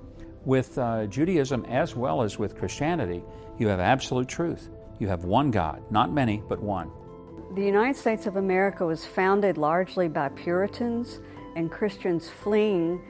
With 0.44 0.78
uh, 0.78 1.06
Judaism 1.06 1.64
as 1.66 1.94
well 1.94 2.22
as 2.22 2.38
with 2.38 2.56
Christianity, 2.56 3.22
you 3.58 3.68
have 3.68 3.80
absolute 3.80 4.28
truth. 4.28 4.70
You 4.98 5.08
have 5.08 5.24
one 5.24 5.50
God, 5.50 5.82
not 5.90 6.12
many, 6.12 6.42
but 6.48 6.60
one. 6.60 6.90
The 7.52 7.64
United 7.64 7.96
States 7.96 8.26
of 8.26 8.36
America 8.36 8.86
was 8.86 9.04
founded 9.04 9.58
largely 9.58 10.06
by 10.06 10.28
Puritans 10.28 11.18
and 11.56 11.68
Christians 11.68 12.30
fleeing 12.30 13.02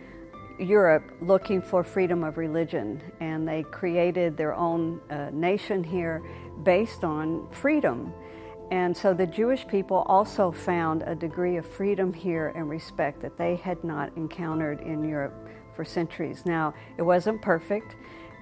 Europe 0.58 1.12
looking 1.20 1.60
for 1.60 1.84
freedom 1.84 2.24
of 2.24 2.38
religion. 2.38 3.02
And 3.20 3.46
they 3.46 3.64
created 3.64 4.38
their 4.38 4.54
own 4.54 5.02
uh, 5.10 5.28
nation 5.30 5.84
here 5.84 6.22
based 6.62 7.04
on 7.04 7.50
freedom. 7.50 8.14
And 8.70 8.96
so 8.96 9.12
the 9.12 9.26
Jewish 9.26 9.66
people 9.68 10.06
also 10.06 10.50
found 10.50 11.02
a 11.02 11.14
degree 11.14 11.58
of 11.58 11.66
freedom 11.66 12.10
here 12.10 12.48
and 12.56 12.70
respect 12.70 13.20
that 13.20 13.36
they 13.36 13.56
had 13.56 13.84
not 13.84 14.16
encountered 14.16 14.80
in 14.80 15.06
Europe 15.06 15.34
for 15.76 15.84
centuries. 15.84 16.46
Now, 16.46 16.72
it 16.96 17.02
wasn't 17.02 17.42
perfect. 17.42 17.94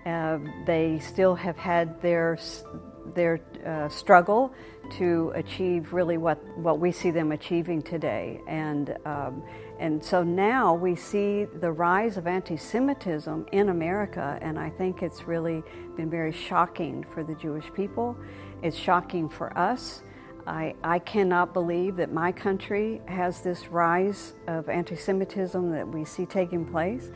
Uh, 0.06 0.38
they 0.64 1.00
still 1.00 1.34
have 1.34 1.56
had 1.56 2.00
their 2.00 2.38
their 3.14 3.40
uh, 3.66 3.88
struggle 3.88 4.52
to 4.90 5.32
achieve 5.34 5.92
really 5.92 6.16
what, 6.16 6.38
what 6.56 6.78
we 6.78 6.92
see 6.92 7.10
them 7.10 7.32
achieving 7.32 7.82
today. 7.82 8.40
And, 8.46 8.96
um, 9.04 9.42
and 9.78 10.02
so 10.02 10.22
now 10.22 10.74
we 10.74 10.96
see 10.96 11.44
the 11.44 11.70
rise 11.70 12.16
of 12.16 12.26
anti 12.26 12.56
Semitism 12.56 13.46
in 13.52 13.68
America, 13.68 14.38
and 14.40 14.58
I 14.58 14.70
think 14.70 15.02
it's 15.02 15.24
really 15.24 15.62
been 15.96 16.10
very 16.10 16.32
shocking 16.32 17.04
for 17.12 17.22
the 17.22 17.34
Jewish 17.34 17.72
people. 17.74 18.16
It's 18.62 18.76
shocking 18.76 19.28
for 19.28 19.56
us. 19.56 20.02
I, 20.46 20.74
I 20.82 20.98
cannot 20.98 21.52
believe 21.52 21.96
that 21.96 22.10
my 22.10 22.32
country 22.32 23.02
has 23.06 23.42
this 23.42 23.68
rise 23.68 24.32
of 24.46 24.68
anti 24.70 24.96
Semitism 24.96 25.70
that 25.72 25.86
we 25.86 26.04
see 26.04 26.24
taking 26.24 26.64
place 26.64 27.10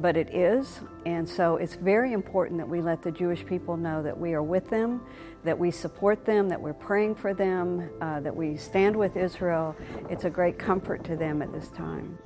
but 0.00 0.16
it 0.16 0.34
is. 0.34 0.80
And 1.04 1.28
so 1.28 1.56
it's 1.56 1.74
very 1.74 2.12
important 2.12 2.58
that 2.58 2.68
we 2.68 2.80
let 2.80 3.02
the 3.02 3.12
Jewish 3.12 3.44
people 3.46 3.76
know 3.76 4.02
that 4.02 4.18
we 4.18 4.34
are 4.34 4.42
with 4.42 4.68
them, 4.68 5.02
that 5.44 5.58
we 5.58 5.70
support 5.70 6.24
them, 6.24 6.48
that 6.48 6.60
we're 6.60 6.74
praying 6.74 7.14
for 7.14 7.34
them, 7.34 7.90
uh, 8.00 8.20
that 8.20 8.34
we 8.34 8.56
stand 8.56 8.96
with 8.96 9.16
Israel. 9.16 9.76
It's 10.10 10.24
a 10.24 10.30
great 10.30 10.58
comfort 10.58 11.04
to 11.04 11.16
them 11.16 11.42
at 11.42 11.52
this 11.52 11.68
time. 11.68 12.18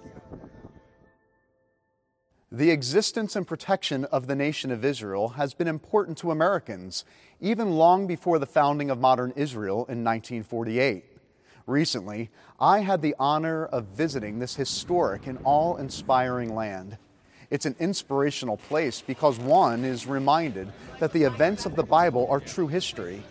The 2.52 2.70
existence 2.70 3.36
and 3.36 3.46
protection 3.46 4.06
of 4.06 4.26
the 4.26 4.34
nation 4.34 4.72
of 4.72 4.84
Israel 4.84 5.28
has 5.30 5.54
been 5.54 5.68
important 5.68 6.18
to 6.18 6.32
Americans, 6.32 7.04
even 7.40 7.76
long 7.76 8.08
before 8.08 8.40
the 8.40 8.46
founding 8.46 8.90
of 8.90 8.98
modern 8.98 9.32
Israel 9.36 9.86
in 9.88 10.02
1948. 10.02 11.04
Recently, 11.66 12.30
I 12.58 12.80
had 12.80 13.02
the 13.02 13.14
honor 13.20 13.66
of 13.66 13.86
visiting 13.96 14.40
this 14.40 14.56
historic 14.56 15.28
and 15.28 15.38
awe 15.44 15.76
inspiring 15.76 16.52
land. 16.52 16.98
It's 17.50 17.66
an 17.66 17.74
inspirational 17.80 18.56
place 18.56 19.02
because 19.04 19.38
one 19.38 19.84
is 19.84 20.06
reminded 20.06 20.72
that 21.00 21.12
the 21.12 21.24
events 21.24 21.66
of 21.66 21.74
the 21.74 21.82
Bible 21.82 22.28
are 22.30 22.38
true 22.38 22.68
history. 22.68 23.22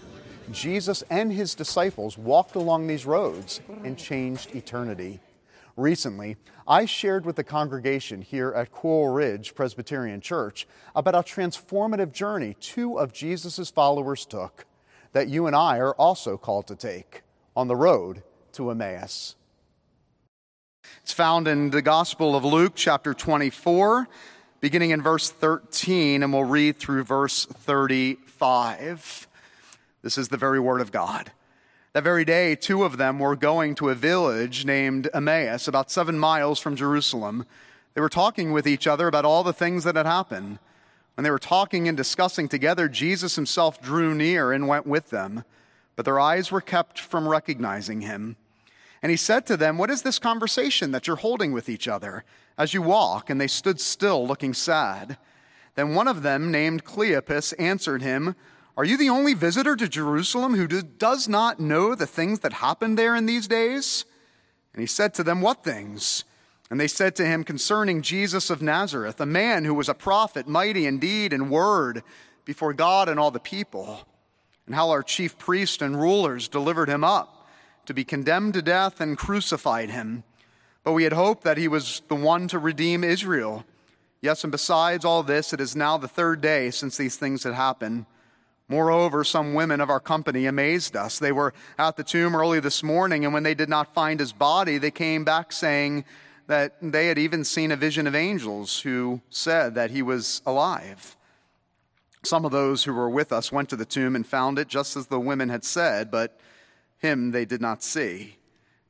Jesus 0.51 1.03
and 1.09 1.31
his 1.31 1.55
disciples 1.55 2.17
walked 2.17 2.55
along 2.55 2.87
these 2.87 3.05
roads 3.05 3.61
and 3.83 3.97
changed 3.97 4.55
eternity. 4.55 5.21
Recently, 5.77 6.35
I 6.67 6.83
shared 6.83 7.25
with 7.25 7.37
the 7.37 7.43
congregation 7.45 8.21
here 8.21 8.51
at 8.51 8.71
Coral 8.71 9.13
Ridge 9.13 9.55
Presbyterian 9.55 10.19
Church 10.19 10.67
about 10.93 11.15
a 11.15 11.19
transformative 11.19 12.11
journey 12.11 12.57
two 12.59 12.99
of 12.99 13.13
Jesus' 13.13 13.69
followers 13.69 14.25
took 14.25 14.65
that 15.13 15.29
you 15.29 15.47
and 15.47 15.55
I 15.55 15.77
are 15.77 15.95
also 15.95 16.37
called 16.37 16.67
to 16.67 16.75
take 16.75 17.21
on 17.55 17.69
the 17.69 17.75
road 17.75 18.23
to 18.53 18.69
Emmaus. 18.69 19.35
It's 21.01 21.13
found 21.13 21.47
in 21.47 21.69
the 21.69 21.81
Gospel 21.81 22.35
of 22.35 22.45
Luke, 22.45 22.73
chapter 22.75 23.13
24, 23.13 24.07
beginning 24.61 24.91
in 24.91 25.01
verse 25.01 25.29
13, 25.29 26.21
and 26.23 26.33
we'll 26.33 26.43
read 26.43 26.77
through 26.77 27.03
verse 27.03 27.45
35. 27.45 29.27
This 30.01 30.17
is 30.17 30.29
the 30.29 30.37
very 30.37 30.59
word 30.59 30.81
of 30.81 30.91
God. 30.91 31.31
That 31.93 32.03
very 32.03 32.25
day, 32.25 32.55
two 32.55 32.83
of 32.83 32.97
them 32.97 33.19
were 33.19 33.35
going 33.35 33.75
to 33.75 33.89
a 33.89 33.95
village 33.95 34.65
named 34.65 35.09
Emmaus, 35.13 35.67
about 35.67 35.89
seven 35.89 36.19
miles 36.19 36.59
from 36.59 36.75
Jerusalem. 36.75 37.45
They 37.95 38.01
were 38.01 38.09
talking 38.09 38.51
with 38.51 38.67
each 38.67 38.85
other 38.85 39.07
about 39.07 39.25
all 39.25 39.43
the 39.43 39.53
things 39.53 39.83
that 39.83 39.95
had 39.95 40.05
happened. 40.05 40.59
When 41.15 41.23
they 41.23 41.31
were 41.31 41.39
talking 41.39 41.87
and 41.87 41.97
discussing 41.97 42.47
together, 42.47 42.87
Jesus 42.87 43.35
himself 43.35 43.81
drew 43.81 44.13
near 44.13 44.53
and 44.53 44.67
went 44.67 44.85
with 44.85 45.09
them, 45.09 45.43
but 45.95 46.05
their 46.05 46.19
eyes 46.19 46.51
were 46.51 46.61
kept 46.61 46.99
from 46.99 47.27
recognizing 47.27 48.01
him. 48.01 48.37
And 49.01 49.09
he 49.09 49.17
said 49.17 49.45
to 49.47 49.57
them, 49.57 49.77
What 49.77 49.89
is 49.89 50.01
this 50.01 50.19
conversation 50.19 50.91
that 50.91 51.07
you're 51.07 51.15
holding 51.15 51.51
with 51.51 51.69
each 51.69 51.87
other 51.87 52.23
as 52.57 52.73
you 52.73 52.81
walk? 52.81 53.29
And 53.29 53.39
they 53.39 53.47
stood 53.47 53.79
still, 53.79 54.27
looking 54.27 54.53
sad. 54.53 55.17
Then 55.75 55.95
one 55.95 56.07
of 56.07 56.21
them, 56.21 56.51
named 56.51 56.83
Cleopas, 56.83 57.53
answered 57.57 58.01
him, 58.01 58.35
Are 58.75 58.83
you 58.83 58.97
the 58.97 59.09
only 59.09 59.33
visitor 59.33 59.75
to 59.77 59.87
Jerusalem 59.87 60.55
who 60.55 60.67
does 60.67 61.29
not 61.29 61.59
know 61.59 61.95
the 61.95 62.07
things 62.07 62.39
that 62.39 62.53
happened 62.53 62.97
there 62.97 63.15
in 63.15 63.25
these 63.25 63.47
days? 63.47 64.05
And 64.73 64.81
he 64.81 64.87
said 64.87 65.13
to 65.15 65.23
them, 65.23 65.41
What 65.41 65.63
things? 65.63 66.25
And 66.69 66.79
they 66.79 66.87
said 66.87 67.15
to 67.15 67.25
him 67.25 67.43
concerning 67.43 68.03
Jesus 68.03 68.51
of 68.51 68.61
Nazareth, 68.61 69.19
a 69.19 69.25
man 69.25 69.65
who 69.65 69.73
was 69.73 69.89
a 69.89 69.95
prophet, 69.95 70.47
mighty 70.47 70.85
in 70.85 70.99
deed 70.99 71.33
and 71.33 71.49
word 71.49 72.03
before 72.45 72.73
God 72.73 73.09
and 73.09 73.19
all 73.19 73.31
the 73.31 73.39
people, 73.39 74.01
and 74.67 74.75
how 74.75 74.89
our 74.91 75.01
chief 75.01 75.37
priests 75.39 75.81
and 75.81 75.99
rulers 75.99 76.47
delivered 76.47 76.89
him 76.89 77.03
up 77.03 77.38
to 77.89 77.93
be 77.95 78.03
condemned 78.03 78.53
to 78.53 78.61
death 78.61 79.01
and 79.01 79.17
crucified 79.17 79.89
him. 79.89 80.23
But 80.83 80.93
we 80.93 81.05
had 81.05 81.13
hoped 81.13 81.43
that 81.43 81.57
he 81.57 81.67
was 81.67 82.03
the 82.07 82.13
one 82.13 82.47
to 82.49 82.59
redeem 82.59 83.03
Israel. 83.03 83.65
Yes, 84.21 84.43
and 84.43 84.51
besides 84.51 85.03
all 85.03 85.23
this, 85.23 85.53
it 85.53 85.59
is 85.59 85.75
now 85.75 85.97
the 85.97 86.07
third 86.07 86.39
day 86.39 86.69
since 86.69 86.97
these 86.97 87.15
things 87.15 87.45
had 87.45 87.55
happened. 87.55 88.05
Moreover, 88.67 89.23
some 89.23 89.55
women 89.55 89.81
of 89.81 89.89
our 89.89 89.99
company 89.99 90.45
amazed 90.45 90.95
us. 90.95 91.17
They 91.17 91.31
were 91.31 91.51
at 91.79 91.97
the 91.97 92.03
tomb 92.03 92.35
early 92.35 92.59
this 92.59 92.83
morning, 92.83 93.25
and 93.25 93.33
when 93.33 93.41
they 93.41 93.55
did 93.55 93.69
not 93.69 93.95
find 93.95 94.19
his 94.19 94.33
body, 94.33 94.77
they 94.77 94.91
came 94.91 95.25
back 95.25 95.51
saying 95.51 96.05
that 96.45 96.75
they 96.83 97.07
had 97.07 97.17
even 97.17 97.43
seen 97.43 97.71
a 97.71 97.75
vision 97.75 98.05
of 98.05 98.13
angels 98.13 98.81
who 98.81 99.19
said 99.31 99.73
that 99.73 99.89
he 99.89 100.03
was 100.03 100.43
alive. 100.45 101.17
Some 102.23 102.45
of 102.45 102.51
those 102.51 102.83
who 102.83 102.93
were 102.93 103.09
with 103.09 103.33
us 103.33 103.51
went 103.51 103.67
to 103.69 103.75
the 103.75 103.83
tomb 103.83 104.15
and 104.15 104.27
found 104.27 104.59
it 104.59 104.67
just 104.67 104.95
as 104.95 105.07
the 105.07 105.19
women 105.19 105.49
had 105.49 105.63
said, 105.63 106.11
but 106.11 106.39
him 106.99 107.31
they 107.31 107.45
did 107.45 107.61
not 107.61 107.83
see. 107.83 108.37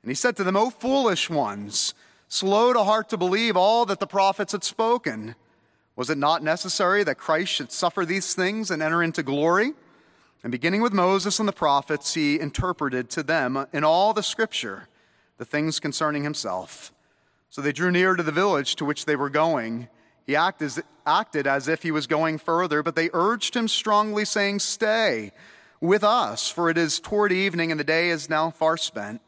And 0.02 0.12
he 0.12 0.16
said 0.16 0.36
to 0.38 0.44
them, 0.44 0.58
O 0.58 0.70
foolish 0.70 1.30
ones, 1.30 1.94
slow 2.28 2.74
to 2.74 2.84
heart 2.84 3.10
to 3.10 3.18
believe 3.18 3.56
all 3.56 3.86
that 3.86 4.00
the 4.00 4.08
prophets 4.08 4.52
had 4.52 4.64
spoken. 4.64 5.36
Was 5.96 6.10
it 6.10 6.18
not 6.18 6.44
necessary 6.44 7.04
that 7.04 7.18
Christ 7.18 7.52
should 7.52 7.72
suffer 7.72 8.06
these 8.06 8.34
things 8.34 8.72
and 8.72 8.82
enter 8.82 9.04
into 9.04 9.24
glory? 9.24 9.74
And 10.44 10.52
beginning 10.52 10.82
with 10.82 10.94
Moses 10.94 11.40
and 11.40 11.48
the 11.48 11.54
prophets, 11.54 12.14
he 12.14 12.40
interpreted 12.40 13.10
to 13.12 13.24
them 13.24 13.68
in 13.74 13.84
all 13.84 14.14
the 14.14 14.24
scripture 14.24 14.88
the 15.38 15.46
things 15.46 15.80
concerning 15.80 16.24
himself. 16.24 16.94
So 17.50 17.62
they 17.62 17.72
drew 17.72 17.92
near 17.92 18.16
to 18.16 18.24
the 18.24 18.32
village 18.32 18.76
to 18.76 18.86
which 18.86 19.06
they 19.06 19.16
were 19.16 19.30
going. 19.30 19.90
He 20.26 20.36
acted 20.36 21.48
as 21.48 21.68
if 21.68 21.84
he 21.84 21.92
was 21.92 22.08
going 22.08 22.38
further, 22.38 22.84
but 22.84 22.96
they 22.96 23.10
urged 23.12 23.56
him 23.56 23.68
strongly, 23.68 24.24
saying, 24.24 24.60
Stay 24.60 25.32
with 25.82 26.04
us, 26.04 26.50
for 26.50 26.70
it 26.70 26.78
is 26.78 27.00
toward 27.00 27.32
evening 27.32 27.72
and 27.72 27.80
the 27.80 27.86
day 27.86 28.10
is 28.10 28.30
now 28.30 28.50
far 28.50 28.78
spent. 28.78 29.22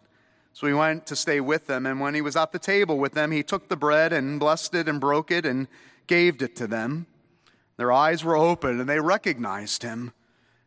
So 0.54 0.68
he 0.68 0.74
went 0.74 1.06
to 1.08 1.16
stay 1.16 1.40
with 1.40 1.68
them, 1.68 1.86
and 1.86 2.00
when 2.00 2.14
he 2.14 2.22
was 2.22 2.36
at 2.36 2.52
the 2.52 2.60
table 2.60 2.98
with 2.98 3.14
them, 3.14 3.32
he 3.32 3.42
took 3.42 3.70
the 3.70 3.78
bread 3.78 4.12
and 4.12 4.40
blessed 4.40 4.76
it 4.76 4.90
and 4.90 5.00
broke 5.00 5.32
it 5.32 5.46
and 5.46 5.68
gave 6.08 6.42
it 6.42 6.56
to 6.58 6.68
them. 6.68 7.08
Their 7.78 7.92
eyes 7.92 8.24
were 8.24 8.36
opened, 8.36 8.82
and 8.82 8.90
they 8.90 9.00
recognized 9.00 9.82
him. 9.82 10.14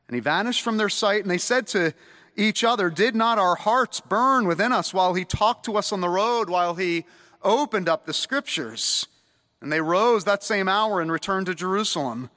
And 0.08 0.14
he 0.14 0.20
vanished 0.20 0.62
from 0.62 0.78
their 0.78 0.88
sight, 0.88 1.22
and 1.22 1.30
they 1.30 1.38
said 1.38 1.66
to 1.68 1.92
each 2.34 2.64
other, 2.64 2.88
Did 2.88 3.14
not 3.14 3.38
our 3.38 3.56
hearts 3.56 4.00
burn 4.00 4.46
within 4.46 4.72
us 4.72 4.94
while 4.94 5.14
he 5.14 5.24
talked 5.24 5.66
to 5.66 5.76
us 5.76 5.92
on 5.92 6.00
the 6.00 6.08
road, 6.08 6.48
while 6.48 6.74
he 6.74 7.04
opened 7.42 7.88
up 7.88 8.06
the 8.06 8.14
scriptures? 8.14 9.06
And 9.60 9.70
they 9.70 9.80
rose 9.80 10.24
that 10.24 10.42
same 10.42 10.68
hour 10.68 11.00
and 11.00 11.12
returned 11.12 11.46
to 11.46 11.54
Jerusalem. 11.54 12.30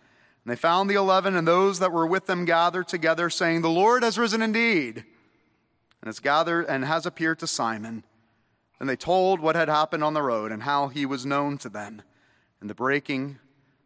And 0.47 0.53
they 0.53 0.55
found 0.55 0.89
the 0.89 0.95
eleven 0.95 1.35
and 1.35 1.45
those 1.45 1.79
that 1.79 1.91
were 1.91 2.07
with 2.07 2.25
them 2.25 2.45
gathered 2.45 2.87
together, 2.87 3.29
saying, 3.29 3.63
The 3.63 3.69
Lord 3.69 4.01
has 4.01 4.17
risen 4.17 4.41
indeed, 4.41 4.95
and 4.95 6.05
has 6.05 6.21
gathered 6.21 6.67
and 6.67 6.85
has 6.85 7.05
appeared 7.05 7.39
to 7.39 7.47
Simon. 7.47 8.05
And 8.79 8.87
they 8.87 8.95
told 8.95 9.41
what 9.41 9.57
had 9.57 9.67
happened 9.67 10.05
on 10.05 10.13
the 10.13 10.21
road 10.21 10.53
and 10.53 10.63
how 10.63 10.87
he 10.87 11.05
was 11.05 11.25
known 11.25 11.57
to 11.57 11.67
them 11.67 12.01
and 12.61 12.69
the 12.69 12.73
breaking 12.73 13.39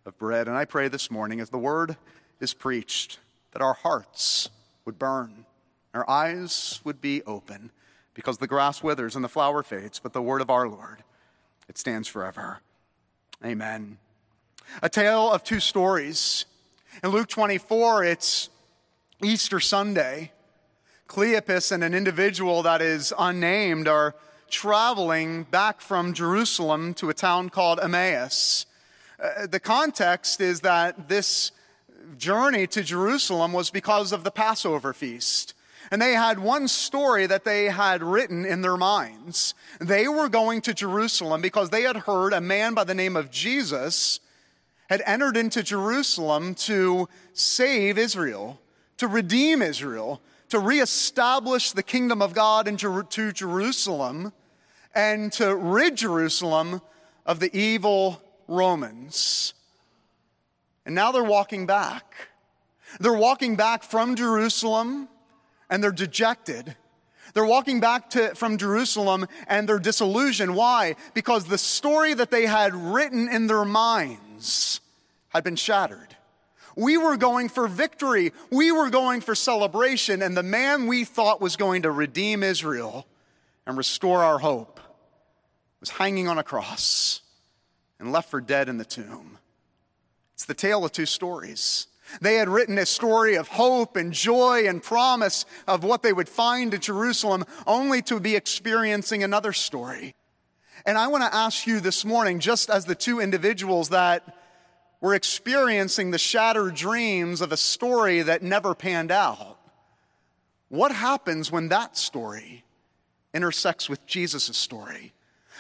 of 0.05 0.19
bread. 0.19 0.47
And 0.47 0.55
I 0.55 0.65
pray 0.65 0.87
this 0.87 1.09
morning, 1.09 1.39
as 1.39 1.49
the 1.49 1.57
word 1.57 1.97
is 2.39 2.53
preached, 2.53 3.17
that 3.53 3.63
our 3.63 3.73
hearts 3.73 4.51
would 4.85 4.99
burn 4.99 5.47
our 5.95 6.09
eyes 6.09 6.79
would 6.83 7.01
be 7.01 7.21
open 7.23 7.71
because 8.13 8.37
the 8.37 8.47
grass 8.47 8.83
withers 8.83 9.15
and 9.15 9.23
the 9.23 9.29
flower 9.29 9.63
fades, 9.63 9.99
but 9.99 10.13
the 10.13 10.21
word 10.21 10.41
of 10.41 10.49
our 10.49 10.67
Lord, 10.67 11.03
it 11.67 11.77
stands 11.77 12.07
forever. 12.07 12.59
Amen. 13.43 13.97
A 14.81 14.89
tale 14.89 15.31
of 15.31 15.43
two 15.43 15.59
stories. 15.59 16.45
In 17.03 17.09
Luke 17.09 17.29
24, 17.29 18.03
it's 18.03 18.49
Easter 19.23 19.59
Sunday. 19.59 20.33
Cleopas 21.07 21.71
and 21.71 21.83
an 21.83 21.95
individual 21.95 22.61
that 22.63 22.81
is 22.81 23.13
unnamed 23.17 23.87
are 23.87 24.13
traveling 24.49 25.43
back 25.43 25.81
from 25.81 26.13
Jerusalem 26.13 26.93
to 26.95 27.09
a 27.09 27.13
town 27.13 27.49
called 27.49 27.79
Emmaus. 27.79 28.65
Uh, 29.19 29.47
the 29.47 29.59
context 29.59 30.41
is 30.41 30.59
that 30.61 31.07
this 31.07 31.53
journey 32.17 32.67
to 32.67 32.83
Jerusalem 32.83 33.53
was 33.53 33.71
because 33.71 34.11
of 34.11 34.23
the 34.23 34.31
Passover 34.31 34.93
feast. 34.93 35.55
And 35.91 36.01
they 36.01 36.13
had 36.13 36.39
one 36.39 36.67
story 36.67 37.25
that 37.25 37.45
they 37.45 37.65
had 37.65 38.03
written 38.03 38.45
in 38.45 38.61
their 38.61 38.77
minds. 38.77 39.55
They 39.79 40.07
were 40.07 40.29
going 40.29 40.61
to 40.61 40.73
Jerusalem 40.73 41.41
because 41.41 41.69
they 41.69 41.83
had 41.83 41.97
heard 41.97 42.33
a 42.33 42.41
man 42.41 42.73
by 42.73 42.83
the 42.83 42.93
name 42.93 43.15
of 43.15 43.31
Jesus 43.31 44.19
had 44.91 45.01
entered 45.05 45.37
into 45.37 45.63
Jerusalem 45.63 46.53
to 46.53 47.07
save 47.31 47.97
Israel, 47.97 48.59
to 48.97 49.07
redeem 49.07 49.61
Israel, 49.61 50.21
to 50.49 50.59
reestablish 50.59 51.71
the 51.71 51.81
kingdom 51.81 52.21
of 52.21 52.33
God 52.33 52.67
into 52.67 53.01
to 53.01 53.31
Jerusalem, 53.31 54.33
and 54.93 55.31
to 55.31 55.55
rid 55.55 55.95
Jerusalem 55.95 56.81
of 57.25 57.39
the 57.39 57.57
evil 57.57 58.21
Romans. 58.49 59.53
And 60.85 60.93
now 60.93 61.13
they're 61.13 61.23
walking 61.23 61.65
back. 61.65 62.27
They're 62.99 63.13
walking 63.13 63.55
back 63.55 63.83
from 63.83 64.17
Jerusalem 64.17 65.07
and 65.69 65.81
they're 65.81 65.93
dejected. 65.93 66.75
They're 67.33 67.45
walking 67.45 67.79
back 67.79 68.09
to, 68.09 68.35
from 68.35 68.57
Jerusalem 68.57 69.25
and 69.47 69.69
they're 69.69 69.79
disillusioned. 69.79 70.53
Why? 70.53 70.97
Because 71.13 71.45
the 71.45 71.57
story 71.57 72.13
that 72.13 72.29
they 72.29 72.45
had 72.45 72.75
written 72.75 73.29
in 73.29 73.47
their 73.47 73.63
had 75.29 75.43
been 75.43 75.55
shattered. 75.55 76.15
We 76.75 76.97
were 76.97 77.17
going 77.17 77.49
for 77.49 77.67
victory. 77.67 78.31
We 78.49 78.71
were 78.71 78.89
going 78.89 79.21
for 79.21 79.35
celebration. 79.35 80.21
And 80.21 80.35
the 80.35 80.43
man 80.43 80.87
we 80.87 81.03
thought 81.03 81.41
was 81.41 81.55
going 81.55 81.81
to 81.83 81.91
redeem 81.91 82.43
Israel 82.43 83.05
and 83.65 83.77
restore 83.77 84.23
our 84.23 84.39
hope 84.39 84.79
was 85.79 85.89
hanging 85.89 86.27
on 86.27 86.37
a 86.37 86.43
cross 86.43 87.21
and 87.99 88.11
left 88.11 88.29
for 88.29 88.39
dead 88.39 88.69
in 88.69 88.77
the 88.77 88.85
tomb. 88.85 89.37
It's 90.33 90.45
the 90.45 90.53
tale 90.53 90.85
of 90.85 90.91
two 90.91 91.05
stories. 91.05 91.87
They 92.19 92.35
had 92.35 92.49
written 92.49 92.77
a 92.77 92.85
story 92.85 93.35
of 93.35 93.47
hope 93.47 93.95
and 93.95 94.11
joy 94.11 94.67
and 94.67 94.81
promise 94.81 95.45
of 95.67 95.83
what 95.83 96.03
they 96.03 96.13
would 96.13 96.27
find 96.27 96.73
at 96.73 96.81
Jerusalem, 96.81 97.45
only 97.65 98.01
to 98.03 98.19
be 98.19 98.35
experiencing 98.35 99.23
another 99.23 99.53
story. 99.53 100.15
And 100.85 100.97
I 100.97 101.07
want 101.07 101.23
to 101.23 101.35
ask 101.35 101.67
you 101.67 101.79
this 101.79 102.03
morning, 102.05 102.39
just 102.39 102.69
as 102.69 102.85
the 102.85 102.95
two 102.95 103.19
individuals 103.19 103.89
that 103.89 104.37
were 104.99 105.13
experiencing 105.13 106.11
the 106.11 106.17
shattered 106.17 106.75
dreams 106.75 107.41
of 107.41 107.51
a 107.51 107.57
story 107.57 108.21
that 108.21 108.41
never 108.41 108.73
panned 108.73 109.11
out, 109.11 109.57
what 110.69 110.91
happens 110.91 111.51
when 111.51 111.69
that 111.69 111.97
story 111.97 112.63
intersects 113.33 113.89
with 113.89 114.05
Jesus' 114.05 114.55
story? 114.57 115.13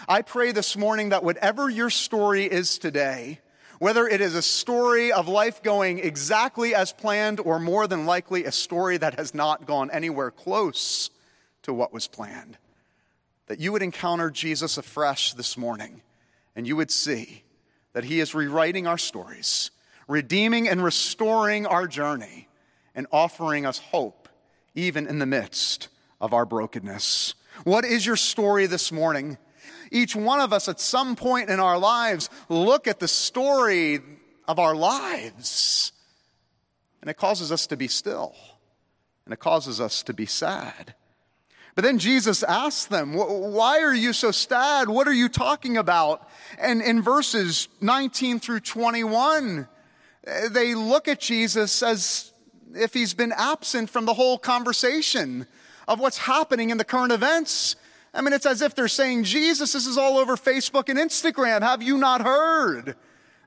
I 0.07 0.21
pray 0.21 0.51
this 0.51 0.75
morning 0.75 1.09
that 1.09 1.23
whatever 1.23 1.69
your 1.69 1.89
story 1.89 2.45
is 2.45 2.77
today, 2.77 3.39
whether 3.77 4.07
it 4.07 4.21
is 4.21 4.35
a 4.35 4.41
story 4.41 5.11
of 5.11 5.27
life 5.27 5.61
going 5.61 5.99
exactly 5.99 6.73
as 6.73 6.91
planned 6.91 7.39
or 7.39 7.59
more 7.59 7.87
than 7.87 8.05
likely 8.05 8.45
a 8.45 8.51
story 8.51 8.97
that 8.97 9.15
has 9.15 9.33
not 9.33 9.67
gone 9.67 9.91
anywhere 9.91 10.31
close 10.31 11.09
to 11.63 11.73
what 11.73 11.93
was 11.93 12.07
planned, 12.07 12.57
that 13.51 13.59
you 13.59 13.73
would 13.73 13.81
encounter 13.81 14.31
Jesus 14.31 14.77
afresh 14.77 15.33
this 15.33 15.57
morning 15.57 16.01
and 16.55 16.65
you 16.65 16.77
would 16.77 16.89
see 16.89 17.43
that 17.91 18.05
he 18.05 18.21
is 18.21 18.33
rewriting 18.33 18.87
our 18.87 18.97
stories, 18.97 19.71
redeeming 20.07 20.69
and 20.69 20.81
restoring 20.81 21.65
our 21.65 21.85
journey, 21.85 22.47
and 22.95 23.07
offering 23.11 23.65
us 23.65 23.77
hope 23.77 24.29
even 24.73 25.05
in 25.05 25.19
the 25.19 25.25
midst 25.25 25.89
of 26.21 26.33
our 26.33 26.45
brokenness. 26.45 27.35
What 27.65 27.83
is 27.83 28.05
your 28.05 28.15
story 28.15 28.67
this 28.67 28.89
morning? 28.89 29.37
Each 29.91 30.15
one 30.15 30.39
of 30.39 30.53
us 30.53 30.69
at 30.69 30.79
some 30.79 31.17
point 31.17 31.49
in 31.49 31.59
our 31.59 31.77
lives 31.77 32.29
look 32.47 32.87
at 32.87 33.01
the 33.01 33.07
story 33.09 33.99
of 34.47 34.59
our 34.59 34.75
lives, 34.75 35.91
and 37.01 37.09
it 37.09 37.17
causes 37.17 37.51
us 37.51 37.67
to 37.67 37.75
be 37.75 37.89
still, 37.89 38.33
and 39.25 39.33
it 39.33 39.41
causes 39.41 39.81
us 39.81 40.03
to 40.03 40.13
be 40.13 40.25
sad. 40.25 40.95
But 41.75 41.83
then 41.83 41.99
Jesus 41.99 42.43
asks 42.43 42.85
them, 42.85 43.13
Why 43.13 43.79
are 43.79 43.93
you 43.93 44.13
so 44.13 44.31
sad? 44.31 44.89
What 44.89 45.07
are 45.07 45.13
you 45.13 45.29
talking 45.29 45.77
about? 45.77 46.27
And 46.59 46.81
in 46.81 47.01
verses 47.01 47.69
19 47.79 48.39
through 48.39 48.59
21, 48.61 49.67
eh, 50.25 50.47
they 50.49 50.75
look 50.75 51.07
at 51.07 51.19
Jesus 51.19 51.81
as 51.81 52.33
if 52.73 52.93
he's 52.93 53.13
been 53.13 53.33
absent 53.35 53.89
from 53.89 54.05
the 54.05 54.13
whole 54.13 54.37
conversation 54.37 55.47
of 55.87 55.99
what's 55.99 56.17
happening 56.17 56.69
in 56.69 56.77
the 56.77 56.83
current 56.83 57.11
events. 57.11 57.75
I 58.13 58.21
mean, 58.21 58.33
it's 58.33 58.45
as 58.45 58.61
if 58.61 58.75
they're 58.75 58.87
saying, 58.87 59.23
Jesus, 59.23 59.71
this 59.73 59.87
is 59.87 59.97
all 59.97 60.17
over 60.17 60.35
Facebook 60.35 60.89
and 60.89 60.99
Instagram. 60.99 61.61
Have 61.61 61.81
you 61.81 61.97
not 61.97 62.21
heard? 62.21 62.95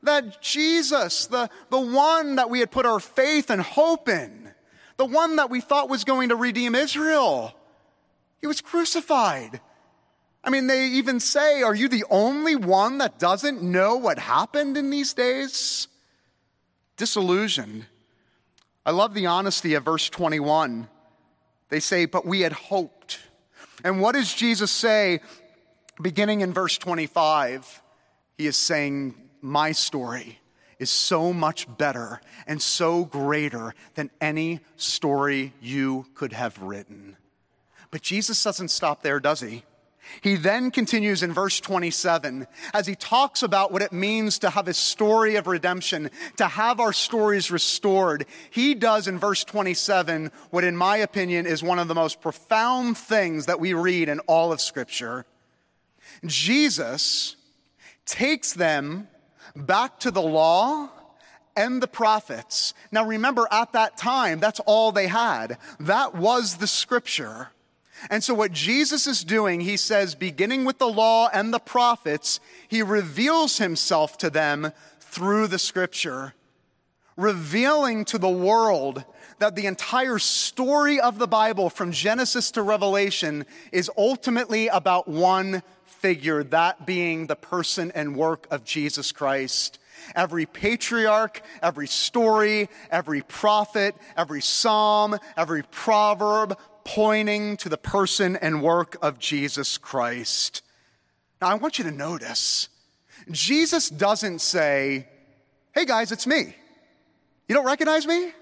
That 0.02 0.40
Jesus, 0.42 1.26
the, 1.26 1.48
the 1.70 1.80
one 1.80 2.36
that 2.36 2.50
we 2.50 2.60
had 2.60 2.70
put 2.70 2.86
our 2.86 3.00
faith 3.00 3.50
and 3.50 3.60
hope 3.60 4.08
in, 4.08 4.52
the 4.96 5.06
one 5.06 5.36
that 5.36 5.50
we 5.50 5.60
thought 5.60 5.88
was 5.88 6.04
going 6.04 6.30
to 6.30 6.36
redeem 6.36 6.74
Israel, 6.74 7.54
he 8.44 8.46
was 8.46 8.60
crucified. 8.60 9.58
I 10.44 10.50
mean, 10.50 10.66
they 10.66 10.88
even 10.88 11.18
say, 11.18 11.62
Are 11.62 11.74
you 11.74 11.88
the 11.88 12.04
only 12.10 12.54
one 12.54 12.98
that 12.98 13.18
doesn't 13.18 13.62
know 13.62 13.96
what 13.96 14.18
happened 14.18 14.76
in 14.76 14.90
these 14.90 15.14
days? 15.14 15.88
Disillusioned. 16.98 17.86
I 18.84 18.90
love 18.90 19.14
the 19.14 19.24
honesty 19.24 19.72
of 19.72 19.86
verse 19.86 20.10
21. 20.10 20.88
They 21.70 21.80
say, 21.80 22.04
But 22.04 22.26
we 22.26 22.42
had 22.42 22.52
hoped. 22.52 23.18
And 23.82 24.02
what 24.02 24.12
does 24.12 24.34
Jesus 24.34 24.70
say 24.70 25.20
beginning 26.02 26.42
in 26.42 26.52
verse 26.52 26.76
25? 26.76 27.82
He 28.36 28.46
is 28.46 28.58
saying, 28.58 29.14
My 29.40 29.72
story 29.72 30.38
is 30.78 30.90
so 30.90 31.32
much 31.32 31.66
better 31.78 32.20
and 32.46 32.60
so 32.60 33.06
greater 33.06 33.74
than 33.94 34.10
any 34.20 34.60
story 34.76 35.54
you 35.62 36.04
could 36.14 36.34
have 36.34 36.60
written. 36.60 37.16
But 37.94 38.02
Jesus 38.02 38.42
doesn't 38.42 38.72
stop 38.72 39.04
there, 39.04 39.20
does 39.20 39.38
he? 39.38 39.62
He 40.20 40.34
then 40.34 40.72
continues 40.72 41.22
in 41.22 41.32
verse 41.32 41.60
27 41.60 42.48
as 42.74 42.88
he 42.88 42.96
talks 42.96 43.40
about 43.44 43.70
what 43.70 43.82
it 43.82 43.92
means 43.92 44.40
to 44.40 44.50
have 44.50 44.66
a 44.66 44.74
story 44.74 45.36
of 45.36 45.46
redemption, 45.46 46.10
to 46.38 46.48
have 46.48 46.80
our 46.80 46.92
stories 46.92 47.52
restored. 47.52 48.26
He 48.50 48.74
does 48.74 49.06
in 49.06 49.20
verse 49.20 49.44
27 49.44 50.32
what, 50.50 50.64
in 50.64 50.76
my 50.76 50.96
opinion, 50.96 51.46
is 51.46 51.62
one 51.62 51.78
of 51.78 51.86
the 51.86 51.94
most 51.94 52.20
profound 52.20 52.98
things 52.98 53.46
that 53.46 53.60
we 53.60 53.74
read 53.74 54.08
in 54.08 54.18
all 54.26 54.52
of 54.52 54.60
Scripture. 54.60 55.24
Jesus 56.26 57.36
takes 58.06 58.54
them 58.54 59.06
back 59.54 60.00
to 60.00 60.10
the 60.10 60.20
law 60.20 60.88
and 61.56 61.80
the 61.80 61.86
prophets. 61.86 62.74
Now 62.90 63.06
remember, 63.06 63.46
at 63.52 63.70
that 63.70 63.96
time, 63.96 64.40
that's 64.40 64.58
all 64.66 64.90
they 64.90 65.06
had. 65.06 65.58
That 65.78 66.16
was 66.16 66.56
the 66.56 66.66
Scripture. 66.66 67.50
And 68.10 68.22
so, 68.22 68.34
what 68.34 68.52
Jesus 68.52 69.06
is 69.06 69.24
doing, 69.24 69.60
he 69.60 69.76
says, 69.76 70.14
beginning 70.14 70.64
with 70.64 70.78
the 70.78 70.88
law 70.88 71.28
and 71.32 71.52
the 71.52 71.58
prophets, 71.58 72.40
he 72.68 72.82
reveals 72.82 73.58
himself 73.58 74.18
to 74.18 74.30
them 74.30 74.72
through 75.00 75.46
the 75.46 75.58
scripture, 75.58 76.34
revealing 77.16 78.04
to 78.06 78.18
the 78.18 78.28
world 78.28 79.04
that 79.38 79.56
the 79.56 79.66
entire 79.66 80.18
story 80.18 81.00
of 81.00 81.18
the 81.18 81.26
Bible, 81.26 81.70
from 81.70 81.92
Genesis 81.92 82.50
to 82.52 82.62
Revelation, 82.62 83.46
is 83.72 83.90
ultimately 83.96 84.68
about 84.68 85.08
one 85.08 85.62
figure, 85.84 86.44
that 86.44 86.86
being 86.86 87.26
the 87.26 87.36
person 87.36 87.90
and 87.94 88.16
work 88.16 88.46
of 88.50 88.64
Jesus 88.64 89.12
Christ. 89.12 89.78
Every 90.14 90.44
patriarch, 90.44 91.40
every 91.62 91.86
story, 91.86 92.68
every 92.90 93.22
prophet, 93.22 93.94
every 94.16 94.42
psalm, 94.42 95.18
every 95.36 95.62
proverb 95.62 96.58
pointing 96.84 97.56
to 97.58 97.68
the 97.68 97.78
person 97.78 98.36
and 98.36 98.62
work 98.62 98.96
of 99.02 99.18
Jesus 99.18 99.78
Christ. 99.78 100.62
Now, 101.40 101.48
I 101.48 101.54
want 101.54 101.78
you 101.78 101.84
to 101.84 101.90
notice 101.90 102.68
Jesus 103.30 103.88
doesn't 103.88 104.40
say, 104.40 105.08
Hey 105.74 105.84
guys, 105.84 106.12
it's 106.12 106.26
me. 106.26 106.54
You 107.48 107.54
don't 107.54 107.66
recognize 107.66 108.06
me? 108.06 108.32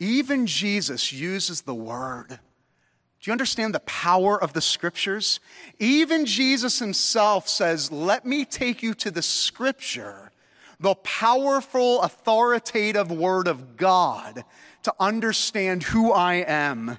Even 0.00 0.46
Jesus 0.46 1.12
uses 1.12 1.62
the 1.62 1.74
word. 1.74 2.28
Do 2.28 3.28
you 3.28 3.32
understand 3.32 3.72
the 3.72 3.80
power 3.80 4.42
of 4.42 4.52
the 4.52 4.60
scriptures? 4.60 5.38
Even 5.78 6.26
Jesus 6.26 6.80
himself 6.80 7.48
says, 7.48 7.92
Let 7.92 8.26
me 8.26 8.44
take 8.44 8.82
you 8.82 8.94
to 8.94 9.12
the 9.12 9.22
scripture, 9.22 10.32
the 10.80 10.96
powerful, 10.96 12.02
authoritative 12.02 13.12
word 13.12 13.46
of 13.46 13.76
God, 13.76 14.44
to 14.82 14.92
understand 14.98 15.84
who 15.84 16.10
I 16.10 16.34
am 16.34 16.98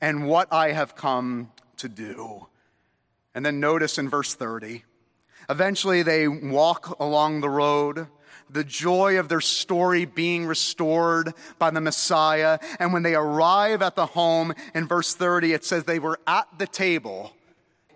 and 0.00 0.26
what 0.26 0.52
I 0.52 0.72
have 0.72 0.94
come 0.94 1.50
to 1.78 1.88
do. 1.88 2.46
And 3.34 3.44
then 3.44 3.60
notice 3.60 3.98
in 3.98 4.08
verse 4.08 4.34
30, 4.34 4.84
eventually 5.48 6.02
they 6.02 6.26
walk 6.26 6.98
along 6.98 7.40
the 7.40 7.50
road, 7.50 8.08
the 8.48 8.64
joy 8.64 9.18
of 9.18 9.28
their 9.28 9.40
story 9.40 10.04
being 10.04 10.46
restored 10.46 11.32
by 11.58 11.70
the 11.70 11.80
Messiah. 11.80 12.58
And 12.78 12.92
when 12.92 13.02
they 13.02 13.14
arrive 13.14 13.82
at 13.82 13.94
the 13.94 14.06
home 14.06 14.52
in 14.74 14.88
verse 14.88 15.14
30, 15.14 15.52
it 15.52 15.64
says 15.64 15.84
they 15.84 15.98
were 15.98 16.18
at 16.26 16.48
the 16.58 16.66
table. 16.66 17.32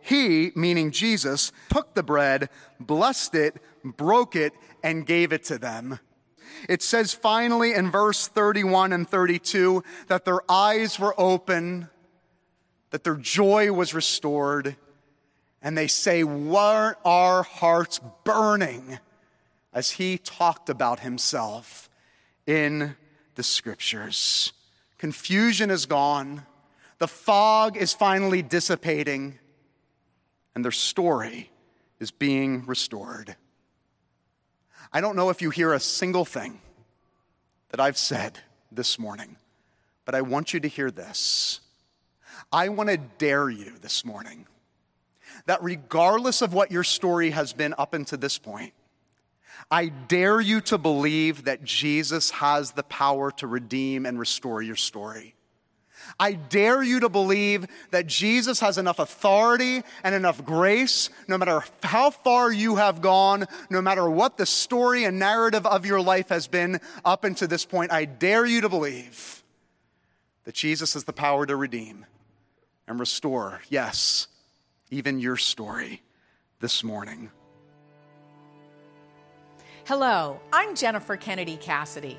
He, 0.00 0.52
meaning 0.54 0.90
Jesus, 0.90 1.50
took 1.70 1.94
the 1.94 2.02
bread, 2.02 2.50
blessed 2.78 3.34
it, 3.34 3.56
broke 3.82 4.36
it, 4.36 4.52
and 4.82 5.06
gave 5.06 5.32
it 5.32 5.44
to 5.44 5.58
them. 5.58 5.98
It 6.68 6.82
says 6.82 7.12
finally 7.14 7.74
in 7.74 7.90
verse 7.90 8.28
31 8.28 8.92
and 8.92 9.08
32 9.08 9.82
that 10.08 10.24
their 10.24 10.40
eyes 10.50 10.98
were 10.98 11.14
open, 11.18 11.88
that 12.94 13.02
their 13.02 13.16
joy 13.16 13.72
was 13.72 13.92
restored, 13.92 14.76
and 15.61 15.76
they 15.76 15.88
say, 15.88 16.22
Weren't 16.22 16.96
our 17.04 17.42
hearts 17.42 17.98
burning 18.22 19.00
as 19.72 19.90
he 19.90 20.16
talked 20.16 20.70
about 20.70 21.00
himself 21.00 21.90
in 22.46 22.94
the 23.35 23.42
scriptures? 23.42 24.52
Confusion 24.96 25.72
is 25.72 25.87
gone, 25.87 26.46
the 26.98 27.09
fog 27.09 27.76
is 27.76 27.92
finally 27.92 28.42
dissipating, 28.42 29.40
and 30.54 30.64
their 30.64 30.70
story 30.70 31.50
is 31.98 32.12
being 32.12 32.64
restored. 32.64 33.35
I 34.92 35.00
don't 35.00 35.16
know 35.16 35.30
if 35.30 35.42
you 35.42 35.50
hear 35.50 35.72
a 35.72 35.80
single 35.80 36.24
thing 36.24 36.61
that 37.70 37.80
I've 37.80 37.98
said 37.98 38.38
this 38.70 39.00
morning, 39.00 39.35
but 40.04 40.14
I 40.14 40.22
want 40.22 40.54
you 40.54 40.61
to 40.61 40.68
hear 40.68 40.92
this. 40.92 41.59
I 42.52 42.68
want 42.68 42.90
to 42.90 42.96
dare 42.96 43.50
you 43.50 43.72
this 43.80 44.04
morning 44.04 44.46
that 45.46 45.62
regardless 45.62 46.42
of 46.42 46.54
what 46.54 46.70
your 46.70 46.85
story 46.85 47.30
has 47.30 47.52
been 47.52 47.74
up 47.76 47.94
until 47.94 48.18
this 48.18 48.38
point, 48.38 48.72
I 49.70 49.87
dare 49.87 50.40
you 50.40 50.61
to 50.62 50.78
believe 50.78 51.44
that 51.44 51.64
Jesus 51.64 52.30
has 52.33 52.72
the 52.72 52.83
power 52.83 53.30
to 53.33 53.46
redeem 53.46 54.07
and 54.07 54.18
restore 54.18 54.62
your 54.62 54.76
story. 54.76 55.35
I 56.20 56.33
dare 56.33 56.83
you 56.83 57.00
to 57.00 57.09
believe 57.09 57.66
that 57.90 58.07
Jesus 58.07 58.61
has 58.61 58.76
enough 58.76 58.98
authority 58.98 59.83
and 60.02 60.14
enough 60.14 60.44
grace, 60.44 61.09
no 61.28 61.38
matter 61.38 61.64
how 61.83 62.11
far 62.11 62.52
you 62.52 62.76
have 62.76 63.00
gone, 63.00 63.46
no 63.70 63.80
matter 63.80 64.09
what 64.09 64.37
the 64.37 64.46
story 64.46 65.04
and 65.04 65.18
narrative 65.18 65.66
of 65.66 65.87
your 65.87 66.00
life 66.00 66.28
has 66.28 66.46
been 66.46 66.80
up 67.04 67.24
until 67.24 67.48
this 67.48 67.64
point. 67.64 67.90
I 67.90 68.04
dare 68.04 68.44
you 68.44 68.61
to 68.61 68.68
believe 68.68 69.42
that 70.44 70.54
Jesus 70.54 70.92
has 70.94 71.04
the 71.04 71.12
power 71.12 71.46
to 71.46 71.57
redeem 71.57 72.04
and 72.86 73.00
restore, 73.00 73.62
yes, 73.68 74.28
even 74.90 75.18
your 75.18 75.36
story 75.36 76.02
this 76.60 76.84
morning. 76.84 77.30
Hello, 79.86 80.40
I'm 80.52 80.74
Jennifer 80.74 81.16
Kennedy 81.16 81.56
Cassidy. 81.56 82.18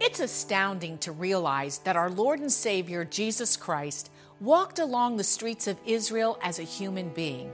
It's 0.00 0.20
astounding 0.20 0.98
to 0.98 1.12
realize 1.12 1.78
that 1.78 1.96
our 1.96 2.10
Lord 2.10 2.40
and 2.40 2.52
Savior 2.52 3.04
Jesus 3.04 3.56
Christ 3.56 4.10
walked 4.40 4.78
along 4.78 5.16
the 5.16 5.24
streets 5.24 5.66
of 5.66 5.78
Israel 5.86 6.38
as 6.42 6.58
a 6.58 6.62
human 6.62 7.08
being. 7.10 7.50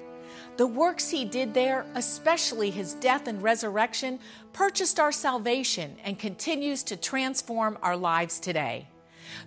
The 0.57 0.67
works 0.67 1.09
he 1.09 1.25
did 1.25 1.55
there, 1.55 1.87
especially 1.95 2.71
his 2.71 2.95
death 2.95 3.29
and 3.29 3.43
resurrection, 3.43 4.19
purchased 4.53 4.99
our 4.99 5.13
salvation 5.13 5.97
and 6.05 6.19
continues 6.19 6.83
to 6.85 6.97
transform 6.97 7.79
our 7.83 7.97
lives 7.97 8.39
today. 8.39 8.89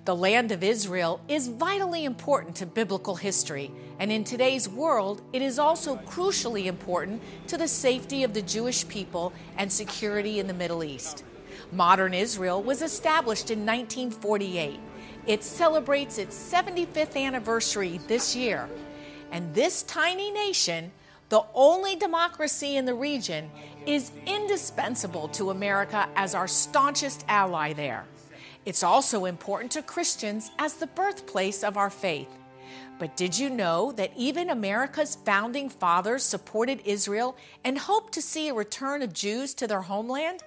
The 0.06 0.16
land 0.16 0.52
of 0.52 0.64
Israel 0.64 1.22
is 1.28 1.48
vitally 1.48 2.06
important 2.06 2.56
to 2.58 2.66
biblical 2.66 3.16
history, 3.16 3.72
and 4.00 4.12
in 4.12 4.24
today's 4.24 4.70
world, 4.70 5.22
it 5.34 5.42
is 5.42 5.58
also 5.60 5.98
crucially 5.98 6.66
important 6.66 7.22
to 7.48 7.58
the 7.58 7.68
safety 7.68 8.24
of 8.24 8.34
the 8.34 8.42
Jewish 8.42 8.88
people 8.88 9.34
and 9.58 9.72
security 9.72 10.40
in 10.40 10.48
the 10.48 10.54
Middle 10.54 10.84
East. 10.84 11.24
Modern 11.72 12.14
Israel 12.14 12.62
was 12.62 12.82
established 12.82 13.52
in 13.52 13.66
1948. 13.66 14.80
It 15.28 15.44
celebrates 15.44 16.18
its 16.18 16.38
75th 16.38 17.16
anniversary 17.16 18.00
this 18.08 18.36
year. 18.36 18.70
And 19.32 19.54
this 19.54 19.84
tiny 19.84 20.32
nation, 20.32 20.92
the 21.30 21.44
only 21.54 21.96
democracy 21.96 22.78
in 22.78 22.86
the 22.86 22.94
region, 22.94 23.50
is 23.86 24.12
indispensable 24.28 25.28
to 25.30 25.50
America 25.50 26.08
as 26.16 26.36
our 26.36 26.48
staunchest 26.48 27.26
ally 27.28 27.74
there. 27.74 28.06
It's 28.66 28.84
also 28.84 29.26
important 29.26 29.72
to 29.74 29.84
Christians 29.84 30.50
as 30.58 30.74
the 30.74 30.88
birthplace 30.88 31.64
of 31.64 31.78
our 31.78 31.92
faith. 31.92 32.30
But 32.98 33.16
did 33.16 33.38
you 33.38 33.50
know 33.50 33.92
that 33.94 34.12
even 34.16 34.50
America's 34.50 35.16
founding 35.16 35.70
fathers 35.70 36.24
supported 36.24 36.82
Israel 36.86 37.36
and 37.64 37.78
hoped 37.78 38.14
to 38.14 38.22
see 38.22 38.48
a 38.48 38.54
return 38.54 39.02
of 39.02 39.14
Jews 39.14 39.54
to 39.56 39.68
their 39.68 39.82
homeland? 39.82 40.44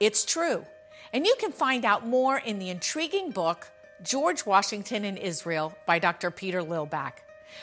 It's 0.00 0.24
true. 0.24 0.66
And 1.12 1.24
you 1.24 1.34
can 1.38 1.52
find 1.52 1.84
out 1.84 2.06
more 2.06 2.36
in 2.36 2.58
the 2.58 2.70
intriguing 2.70 3.30
book, 3.30 3.70
George 4.02 4.44
Washington 4.44 5.04
and 5.04 5.16
Israel 5.16 5.74
by 5.86 5.98
Dr. 5.98 6.30
Peter 6.30 6.60
Lillback. 6.60 7.12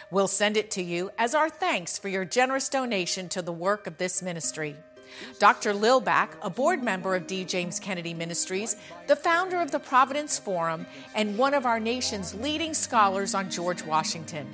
We'll 0.10 0.27
send 0.27 0.58
it 0.58 0.71
to 0.71 0.82
you 0.82 1.12
as 1.19 1.36
our 1.36 1.49
thanks 1.49 1.99
for 1.99 2.08
your 2.08 2.25
generous 2.25 2.69
donation 2.69 3.29
to 3.29 3.41
the 3.41 3.51
work 3.51 3.86
of 3.86 3.97
this 3.97 4.23
ministry. 4.23 4.75
Dr. 5.39 5.73
Lillback, 5.73 6.30
a 6.41 6.49
board 6.49 6.84
member 6.84 7.15
of 7.15 7.28
D. 7.28 7.43
James 7.43 7.80
Kennedy 7.80 8.13
Ministries, 8.13 8.76
the 9.08 9.15
founder 9.15 9.62
of 9.62 9.71
the 9.71 9.80
Providence 9.80 10.39
Forum, 10.39 10.86
and 11.15 11.38
one 11.38 11.54
of 11.54 11.65
our 11.65 11.80
nation's 11.80 12.34
leading 12.36 12.73
scholars 12.73 13.34
on 13.34 13.49
George 13.49 13.84
Washington. 13.84 14.47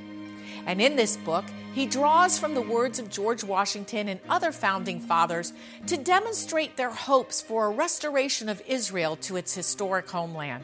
And 0.66 0.82
in 0.82 0.96
this 0.96 1.18
book, 1.18 1.46
he 1.80 1.86
draws 1.86 2.38
from 2.38 2.56
the 2.56 2.62
words 2.62 3.00
of 3.00 3.10
George 3.10 3.42
Washington 3.42 4.10
and 4.10 4.20
other 4.28 4.52
founding 4.52 5.00
fathers 5.00 5.54
to 5.88 5.96
demonstrate 5.96 6.76
their 6.76 6.90
hopes 6.90 7.42
for 7.42 7.68
a 7.68 7.70
restoration 7.70 8.50
of 8.50 8.62
Israel 8.68 9.16
to 9.16 9.38
its 9.38 9.56
historic 9.56 10.10
homeland. 10.10 10.62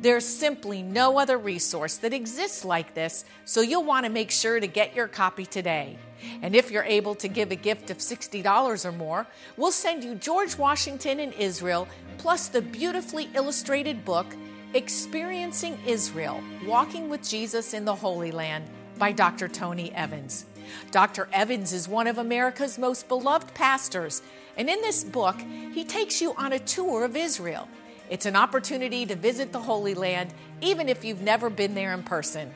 There's 0.00 0.24
simply 0.24 0.82
no 0.82 1.20
other 1.20 1.38
resource 1.38 1.98
that 1.98 2.12
exists 2.12 2.64
like 2.64 2.94
this, 2.94 3.24
so 3.44 3.60
you'll 3.60 3.84
want 3.84 4.06
to 4.06 4.10
make 4.10 4.32
sure 4.32 4.58
to 4.58 4.66
get 4.66 4.96
your 4.96 5.06
copy 5.06 5.46
today. 5.46 5.96
And 6.42 6.56
if 6.56 6.72
you're 6.72 6.82
able 6.82 7.14
to 7.14 7.28
give 7.28 7.52
a 7.52 7.56
gift 7.56 7.90
of 7.90 7.98
$60 7.98 8.84
or 8.84 8.90
more, 8.90 9.28
we'll 9.56 9.70
send 9.70 10.02
you 10.02 10.16
George 10.16 10.58
Washington 10.58 11.20
in 11.20 11.32
Israel, 11.34 11.86
plus 12.18 12.48
the 12.48 12.60
beautifully 12.60 13.30
illustrated 13.34 14.04
book, 14.04 14.26
Experiencing 14.74 15.78
Israel 15.86 16.42
Walking 16.66 17.08
with 17.08 17.22
Jesus 17.22 17.72
in 17.72 17.84
the 17.84 17.94
Holy 17.94 18.32
Land 18.32 18.68
by 19.00 19.10
Dr. 19.10 19.48
Tony 19.48 19.92
Evans. 19.94 20.44
Dr. 20.92 21.26
Evans 21.32 21.72
is 21.72 21.88
one 21.88 22.06
of 22.06 22.18
America's 22.18 22.78
most 22.78 23.08
beloved 23.08 23.52
pastors, 23.54 24.22
and 24.56 24.68
in 24.68 24.80
this 24.82 25.02
book, 25.02 25.40
he 25.72 25.84
takes 25.84 26.20
you 26.20 26.34
on 26.34 26.52
a 26.52 26.58
tour 26.58 27.04
of 27.04 27.16
Israel. 27.16 27.66
It's 28.10 28.26
an 28.26 28.36
opportunity 28.36 29.06
to 29.06 29.16
visit 29.16 29.52
the 29.52 29.58
Holy 29.58 29.94
Land, 29.94 30.34
even 30.60 30.88
if 30.88 31.02
you've 31.02 31.22
never 31.22 31.48
been 31.48 31.74
there 31.74 31.94
in 31.94 32.02
person. 32.02 32.52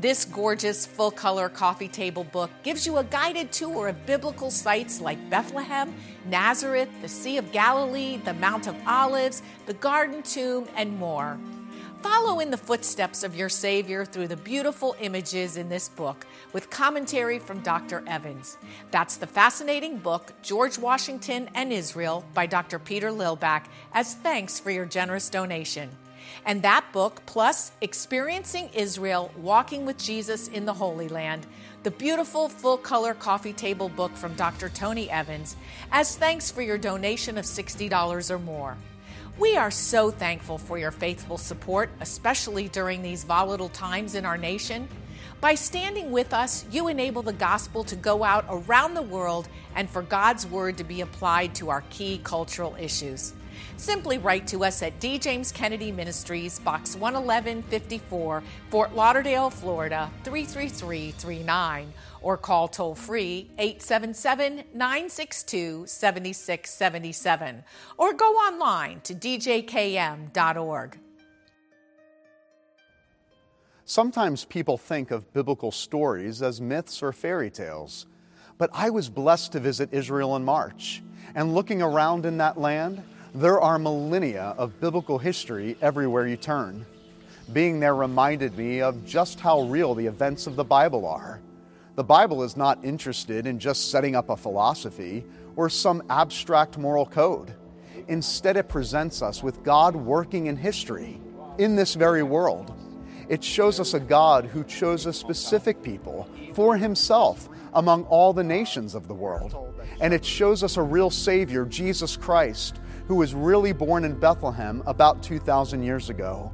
This 0.00 0.24
gorgeous 0.24 0.86
full 0.86 1.10
color 1.10 1.48
coffee 1.48 1.88
table 1.88 2.24
book 2.24 2.50
gives 2.62 2.86
you 2.86 2.98
a 2.98 3.04
guided 3.04 3.50
tour 3.50 3.88
of 3.88 4.06
biblical 4.06 4.50
sites 4.50 5.00
like 5.00 5.28
Bethlehem, 5.28 5.92
Nazareth, 6.26 6.88
the 7.02 7.08
Sea 7.08 7.38
of 7.38 7.50
Galilee, 7.50 8.18
the 8.24 8.34
Mount 8.34 8.68
of 8.68 8.76
Olives, 8.86 9.42
the 9.66 9.74
Garden 9.74 10.22
Tomb, 10.22 10.68
and 10.76 10.96
more. 10.98 11.38
Follow 12.04 12.40
in 12.40 12.50
the 12.50 12.58
footsteps 12.58 13.22
of 13.22 13.34
your 13.34 13.48
Savior 13.48 14.04
through 14.04 14.28
the 14.28 14.36
beautiful 14.36 14.94
images 15.00 15.56
in 15.56 15.70
this 15.70 15.88
book 15.88 16.26
with 16.52 16.68
commentary 16.68 17.38
from 17.38 17.60
Dr. 17.60 18.04
Evans. 18.06 18.58
That's 18.90 19.16
the 19.16 19.26
fascinating 19.26 19.96
book, 19.96 20.34
George 20.42 20.78
Washington 20.78 21.48
and 21.54 21.72
Israel 21.72 22.22
by 22.34 22.44
Dr. 22.44 22.78
Peter 22.78 23.08
Lillback, 23.08 23.68
as 23.94 24.16
thanks 24.16 24.60
for 24.60 24.70
your 24.70 24.84
generous 24.84 25.30
donation. 25.30 25.88
And 26.44 26.60
that 26.60 26.84
book, 26.92 27.22
plus 27.24 27.72
Experiencing 27.80 28.68
Israel 28.74 29.32
Walking 29.38 29.86
with 29.86 29.96
Jesus 29.96 30.48
in 30.48 30.66
the 30.66 30.74
Holy 30.74 31.08
Land, 31.08 31.46
the 31.84 31.90
beautiful 31.90 32.50
full 32.50 32.76
color 32.76 33.14
coffee 33.14 33.54
table 33.54 33.88
book 33.88 34.14
from 34.14 34.34
Dr. 34.34 34.68
Tony 34.68 35.10
Evans, 35.10 35.56
as 35.90 36.18
thanks 36.18 36.50
for 36.50 36.60
your 36.60 36.76
donation 36.76 37.38
of 37.38 37.46
$60 37.46 38.30
or 38.30 38.38
more. 38.40 38.76
We 39.36 39.56
are 39.56 39.72
so 39.72 40.12
thankful 40.12 40.58
for 40.58 40.78
your 40.78 40.92
faithful 40.92 41.38
support, 41.38 41.90
especially 42.00 42.68
during 42.68 43.02
these 43.02 43.24
volatile 43.24 43.68
times 43.68 44.14
in 44.14 44.24
our 44.24 44.38
nation. 44.38 44.86
By 45.40 45.56
standing 45.56 46.12
with 46.12 46.32
us, 46.32 46.64
you 46.70 46.86
enable 46.86 47.22
the 47.22 47.32
gospel 47.32 47.82
to 47.84 47.96
go 47.96 48.22
out 48.22 48.46
around 48.48 48.94
the 48.94 49.02
world 49.02 49.48
and 49.74 49.90
for 49.90 50.02
God's 50.02 50.46
word 50.46 50.78
to 50.78 50.84
be 50.84 51.00
applied 51.00 51.52
to 51.56 51.68
our 51.70 51.82
key 51.90 52.20
cultural 52.22 52.76
issues. 52.78 53.32
Simply 53.76 54.18
write 54.18 54.46
to 54.48 54.64
us 54.64 54.82
at 54.82 55.00
D. 55.00 55.18
James 55.18 55.50
Kennedy 55.50 55.90
Ministries, 55.90 56.60
Box 56.60 56.94
11154, 56.94 58.42
Fort 58.70 58.94
Lauderdale, 58.94 59.50
Florida 59.50 60.10
33339 60.22 61.92
or 62.24 62.36
call 62.36 62.66
toll 62.66 62.94
free 62.94 63.50
877 63.58 64.64
962 64.74 65.86
7677 65.86 67.62
or 67.98 68.14
go 68.14 68.32
online 68.32 69.00
to 69.02 69.14
djkm.org. 69.14 70.98
Sometimes 73.86 74.46
people 74.46 74.78
think 74.78 75.10
of 75.10 75.30
biblical 75.34 75.70
stories 75.70 76.40
as 76.40 76.58
myths 76.58 77.02
or 77.02 77.12
fairy 77.12 77.50
tales, 77.50 78.06
but 78.56 78.70
I 78.72 78.88
was 78.88 79.10
blessed 79.10 79.52
to 79.52 79.60
visit 79.60 79.92
Israel 79.92 80.36
in 80.36 80.44
March, 80.44 81.02
and 81.34 81.54
looking 81.54 81.82
around 81.82 82.24
in 82.24 82.38
that 82.38 82.58
land, 82.58 83.02
there 83.34 83.60
are 83.60 83.78
millennia 83.78 84.54
of 84.56 84.80
biblical 84.80 85.18
history 85.18 85.76
everywhere 85.82 86.26
you 86.26 86.38
turn. 86.38 86.86
Being 87.52 87.78
there 87.78 87.94
reminded 87.94 88.56
me 88.56 88.80
of 88.80 89.04
just 89.04 89.38
how 89.38 89.62
real 89.62 89.94
the 89.94 90.06
events 90.06 90.46
of 90.46 90.56
the 90.56 90.64
Bible 90.64 91.04
are. 91.04 91.42
The 91.96 92.02
Bible 92.02 92.42
is 92.42 92.56
not 92.56 92.84
interested 92.84 93.46
in 93.46 93.60
just 93.60 93.92
setting 93.92 94.16
up 94.16 94.28
a 94.28 94.36
philosophy 94.36 95.24
or 95.54 95.70
some 95.70 96.02
abstract 96.10 96.76
moral 96.76 97.06
code. 97.06 97.54
Instead, 98.08 98.56
it 98.56 98.68
presents 98.68 99.22
us 99.22 99.44
with 99.44 99.62
God 99.62 99.94
working 99.94 100.46
in 100.46 100.56
history, 100.56 101.20
in 101.56 101.76
this 101.76 101.94
very 101.94 102.24
world. 102.24 102.74
It 103.28 103.44
shows 103.44 103.78
us 103.78 103.94
a 103.94 104.00
God 104.00 104.44
who 104.44 104.64
chose 104.64 105.06
a 105.06 105.12
specific 105.12 105.84
people 105.84 106.28
for 106.52 106.76
himself 106.76 107.48
among 107.74 108.04
all 108.06 108.32
the 108.32 108.42
nations 108.42 108.96
of 108.96 109.06
the 109.06 109.14
world. 109.14 109.56
And 110.00 110.12
it 110.12 110.24
shows 110.24 110.64
us 110.64 110.76
a 110.76 110.82
real 110.82 111.10
Savior, 111.10 111.64
Jesus 111.64 112.16
Christ, 112.16 112.80
who 113.06 113.14
was 113.14 113.34
really 113.34 113.72
born 113.72 114.04
in 114.04 114.18
Bethlehem 114.18 114.82
about 114.86 115.22
2,000 115.22 115.84
years 115.84 116.10
ago, 116.10 116.52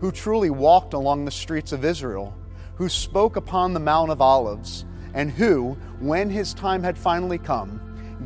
who 0.00 0.10
truly 0.10 0.48
walked 0.48 0.94
along 0.94 1.26
the 1.26 1.30
streets 1.30 1.72
of 1.72 1.84
Israel, 1.84 2.34
who 2.78 2.88
spoke 2.88 3.34
upon 3.34 3.74
the 3.74 3.80
Mount 3.80 4.08
of 4.08 4.20
Olives, 4.20 4.84
and 5.12 5.32
who, 5.32 5.76
when 5.98 6.30
his 6.30 6.54
time 6.54 6.80
had 6.80 6.96
finally 6.96 7.36
come, 7.38 7.80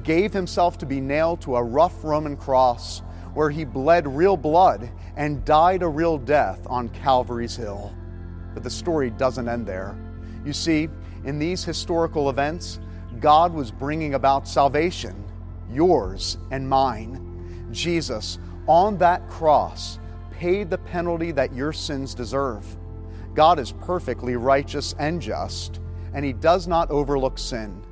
gave 0.04 0.30
himself 0.30 0.76
to 0.76 0.84
be 0.84 1.00
nailed 1.00 1.40
to 1.40 1.56
a 1.56 1.62
rough 1.62 2.04
Roman 2.04 2.36
cross 2.36 3.00
where 3.32 3.48
he 3.48 3.64
bled 3.64 4.06
real 4.06 4.36
blood 4.36 4.90
and 5.16 5.42
died 5.46 5.82
a 5.82 5.88
real 5.88 6.18
death 6.18 6.60
on 6.66 6.90
Calvary's 6.90 7.56
Hill. 7.56 7.94
But 8.52 8.62
the 8.62 8.68
story 8.68 9.08
doesn't 9.08 9.48
end 9.48 9.66
there. 9.66 9.96
You 10.44 10.52
see, 10.52 10.90
in 11.24 11.38
these 11.38 11.64
historical 11.64 12.28
events, 12.28 12.78
God 13.20 13.54
was 13.54 13.70
bringing 13.70 14.12
about 14.14 14.46
salvation, 14.46 15.24
yours 15.70 16.36
and 16.50 16.68
mine. 16.68 17.68
Jesus, 17.70 18.38
on 18.66 18.98
that 18.98 19.26
cross, 19.30 19.98
paid 20.30 20.68
the 20.68 20.76
penalty 20.76 21.30
that 21.32 21.54
your 21.54 21.72
sins 21.72 22.12
deserve. 22.12 22.66
God 23.34 23.58
is 23.58 23.72
perfectly 23.72 24.36
righteous 24.36 24.94
and 24.98 25.20
just, 25.20 25.80
and 26.14 26.24
He 26.24 26.32
does 26.32 26.66
not 26.66 26.90
overlook 26.90 27.38
sin. 27.38 27.82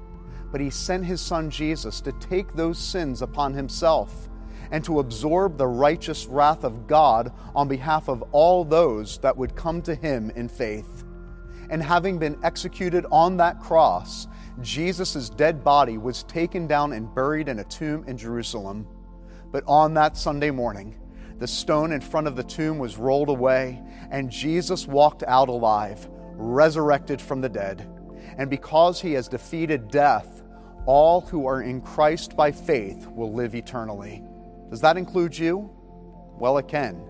But 0.52 0.60
He 0.60 0.70
sent 0.70 1.04
His 1.04 1.20
Son 1.20 1.50
Jesus 1.50 2.00
to 2.02 2.12
take 2.12 2.52
those 2.52 2.78
sins 2.78 3.22
upon 3.22 3.54
Himself 3.54 4.28
and 4.70 4.84
to 4.84 5.00
absorb 5.00 5.56
the 5.56 5.66
righteous 5.66 6.26
wrath 6.26 6.64
of 6.64 6.86
God 6.86 7.32
on 7.54 7.68
behalf 7.68 8.08
of 8.08 8.22
all 8.32 8.64
those 8.64 9.18
that 9.18 9.36
would 9.36 9.56
come 9.56 9.82
to 9.82 9.94
Him 9.94 10.30
in 10.36 10.48
faith. 10.48 11.04
And 11.70 11.82
having 11.82 12.18
been 12.18 12.38
executed 12.42 13.06
on 13.10 13.36
that 13.38 13.60
cross, 13.60 14.26
Jesus' 14.60 15.30
dead 15.30 15.64
body 15.64 15.98
was 15.98 16.24
taken 16.24 16.66
down 16.66 16.92
and 16.92 17.14
buried 17.14 17.48
in 17.48 17.60
a 17.60 17.64
tomb 17.64 18.04
in 18.06 18.16
Jerusalem. 18.16 18.86
But 19.52 19.64
on 19.66 19.94
that 19.94 20.16
Sunday 20.16 20.50
morning, 20.50 20.99
the 21.40 21.48
stone 21.48 21.90
in 21.90 22.02
front 22.02 22.26
of 22.26 22.36
the 22.36 22.44
tomb 22.44 22.78
was 22.78 22.98
rolled 22.98 23.30
away, 23.30 23.82
and 24.10 24.30
Jesus 24.30 24.86
walked 24.86 25.22
out 25.22 25.48
alive, 25.48 26.06
resurrected 26.34 27.20
from 27.20 27.40
the 27.40 27.48
dead. 27.48 27.88
And 28.36 28.50
because 28.50 29.00
he 29.00 29.14
has 29.14 29.26
defeated 29.26 29.88
death, 29.88 30.42
all 30.84 31.22
who 31.22 31.46
are 31.46 31.62
in 31.62 31.80
Christ 31.80 32.36
by 32.36 32.52
faith 32.52 33.06
will 33.06 33.32
live 33.32 33.54
eternally. 33.54 34.22
Does 34.68 34.82
that 34.82 34.98
include 34.98 35.36
you? 35.36 35.70
Well, 36.38 36.58
it 36.58 36.68
can. 36.68 37.02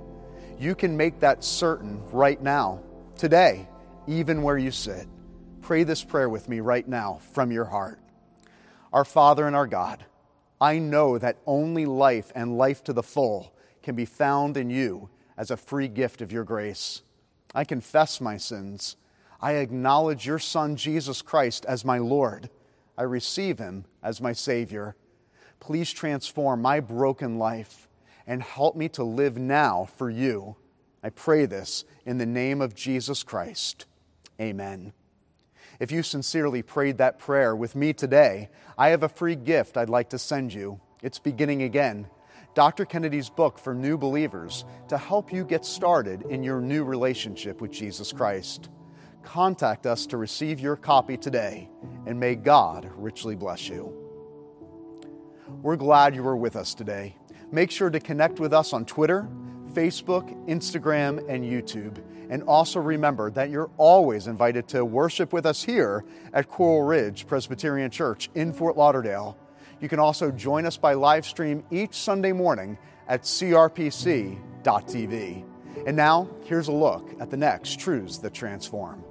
You 0.61 0.77
can 0.77 0.97
make 0.97 1.19
that 1.21 1.43
certain 1.43 2.01
right 2.13 2.41
now, 2.41 2.83
today, 3.17 3.69
even 4.07 4.43
where 4.43 4.59
you 4.59 4.71
sit. 4.71 5.09
Pray 5.61 5.83
this 5.83 6.05
prayer 6.05 6.29
with 6.29 6.49
me 6.49 6.61
right 6.61 6.87
now 6.87 7.19
from 7.33 7.51
your 7.51 7.65
heart. 7.65 7.99
Our 8.93 9.05
Father 9.05 9.49
and 9.49 9.57
our 9.57 9.67
God, 9.67 10.05
I 10.61 10.79
know 10.79 11.19
that 11.19 11.39
only 11.47 11.85
life 11.85 12.31
and 12.37 12.57
life 12.57 12.85
to 12.85 12.93
the 12.93 13.03
full 13.03 13.53
can 13.83 13.95
be 13.95 14.05
found 14.05 14.57
in 14.57 14.71
you 14.71 15.11
as 15.37 15.51
a 15.51 15.57
free 15.57 15.89
gift 15.89 16.21
of 16.21 16.33
your 16.33 16.45
grace. 16.45 17.03
I 17.55 17.65
confess 17.65 18.21
my 18.21 18.37
sins. 18.37 18.97
I 19.41 19.53
acknowledge 19.53 20.27
your 20.27 20.39
Son, 20.39 20.77
Jesus 20.77 21.23
Christ, 21.23 21.65
as 21.67 21.85
my 21.85 21.99
Lord. 21.99 22.51
I 22.97 23.03
receive 23.03 23.59
him 23.59 23.87
as 24.03 24.21
my 24.21 24.33
Savior. 24.33 24.95
Please 25.59 25.93
transform 25.93 26.63
my 26.63 26.81
broken 26.81 27.39
life 27.39 27.89
and 28.27 28.43
help 28.43 28.77
me 28.77 28.89
to 28.91 29.03
live 29.03 29.39
now 29.39 29.89
for 29.97 30.11
you. 30.11 30.57
I 31.03 31.09
pray 31.11 31.47
this 31.47 31.85
in 32.05 32.19
the 32.19 32.27
name 32.27 32.61
of 32.61 32.75
Jesus 32.75 33.23
Christ. 33.23 33.87
Amen. 34.41 34.93
If 35.79 35.91
you 35.91 36.03
sincerely 36.03 36.63
prayed 36.63 36.99
that 36.99 37.19
prayer 37.19 37.57
with 37.57 37.75
me 37.75 37.95
today, 37.95 38.51
I 38.77 38.89
have 38.89 39.03
a 39.03 39.09
free 39.09 39.37
gift 39.37 39.79
I'd 39.79 39.89
like 39.89 40.11
to 40.11 40.19
send 40.19 40.53
you. 40.53 40.81
It's 41.03 41.19
beginning 41.19 41.63
again. 41.63 42.09
Dr. 42.55 42.85
Kennedy's 42.85 43.31
book 43.31 43.59
for 43.59 43.75
new 43.75 43.97
believers 43.97 44.65
to 44.89 44.99
help 44.99 45.33
you 45.33 45.45
get 45.45 45.65
started 45.65 46.23
in 46.23 46.43
your 46.43 46.61
new 46.61 46.83
relationship 46.83 47.61
with 47.61 47.71
Jesus 47.71 48.13
Christ. 48.13 48.71
Contact 49.23 49.87
us 49.87 50.07
to 50.07 50.17
receive 50.17 50.59
your 50.59 50.77
copy 50.77 51.17
today, 51.17 51.69
and 52.07 52.19
may 52.19 52.35
God 52.35 52.91
richly 52.97 53.37
bless 53.37 53.69
you. 53.69 53.95
We're 55.63 55.77
glad 55.77 56.15
you 56.15 56.23
were 56.23 56.37
with 56.37 56.57
us 56.57 56.75
today. 56.75 57.17
Make 57.53 57.71
sure 57.71 57.91
to 57.91 58.01
connect 58.01 58.41
with 58.41 58.53
us 58.53 58.73
on 58.73 58.85
Twitter, 58.85 59.29
Facebook, 59.73 60.33
Instagram, 60.47 61.29
and 61.29 61.45
YouTube. 61.45 62.03
And 62.31 62.43
also 62.45 62.81
remember 62.81 63.31
that 63.33 63.51
you're 63.51 63.71
always 63.77 64.27
invited 64.27 64.69
to 64.69 64.85
worship 64.85 65.33
with 65.33 65.47
us 65.47 65.63
here 65.63 66.05
at 66.33 66.49
Coral 66.49 66.83
Ridge 66.83 67.27
Presbyterian 67.27 67.91
Church 67.91 68.31
in 68.35 68.53
Fort 68.53 68.77
Lauderdale. 68.77 69.37
You 69.81 69.89
can 69.89 69.99
also 69.99 70.31
join 70.31 70.67
us 70.67 70.77
by 70.77 70.93
live 70.93 71.25
stream 71.25 71.65
each 71.71 71.95
Sunday 71.95 72.33
morning 72.33 72.79
at 73.09 73.23
crpc.tv. 73.23 74.45
And 75.87 75.97
now, 75.97 76.29
here's 76.45 76.69
a 76.69 76.73
look 76.73 77.11
at 77.21 77.31
the 77.31 77.37
next 77.37 77.81
Truths 77.81 78.19
That 78.19 78.35
Transform. 78.35 79.03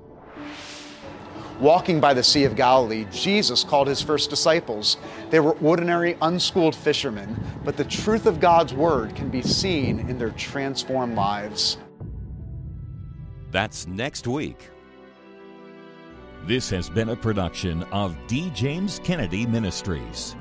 Walking 1.59 1.99
by 1.99 2.13
the 2.13 2.23
Sea 2.23 2.45
of 2.45 2.55
Galilee, 2.55 3.05
Jesus 3.11 3.63
called 3.65 3.87
his 3.87 4.01
first 4.01 4.29
disciples. 4.29 4.97
They 5.29 5.39
were 5.41 5.57
ordinary, 5.57 6.15
unschooled 6.21 6.75
fishermen, 6.75 7.37
but 7.65 7.75
the 7.75 7.83
truth 7.83 8.27
of 8.27 8.39
God's 8.39 8.73
Word 8.73 9.15
can 9.15 9.29
be 9.29 9.41
seen 9.41 9.99
in 10.07 10.17
their 10.17 10.29
transformed 10.31 11.15
lives. 11.15 11.77
That's 13.51 13.87
next 13.87 14.27
week. 14.27 14.69
This 16.45 16.69
has 16.69 16.89
been 16.89 17.09
a 17.09 17.15
production 17.15 17.83
of 17.91 18.15
D. 18.27 18.51
James 18.51 19.01
Kennedy 19.03 19.45
Ministries. 19.45 20.35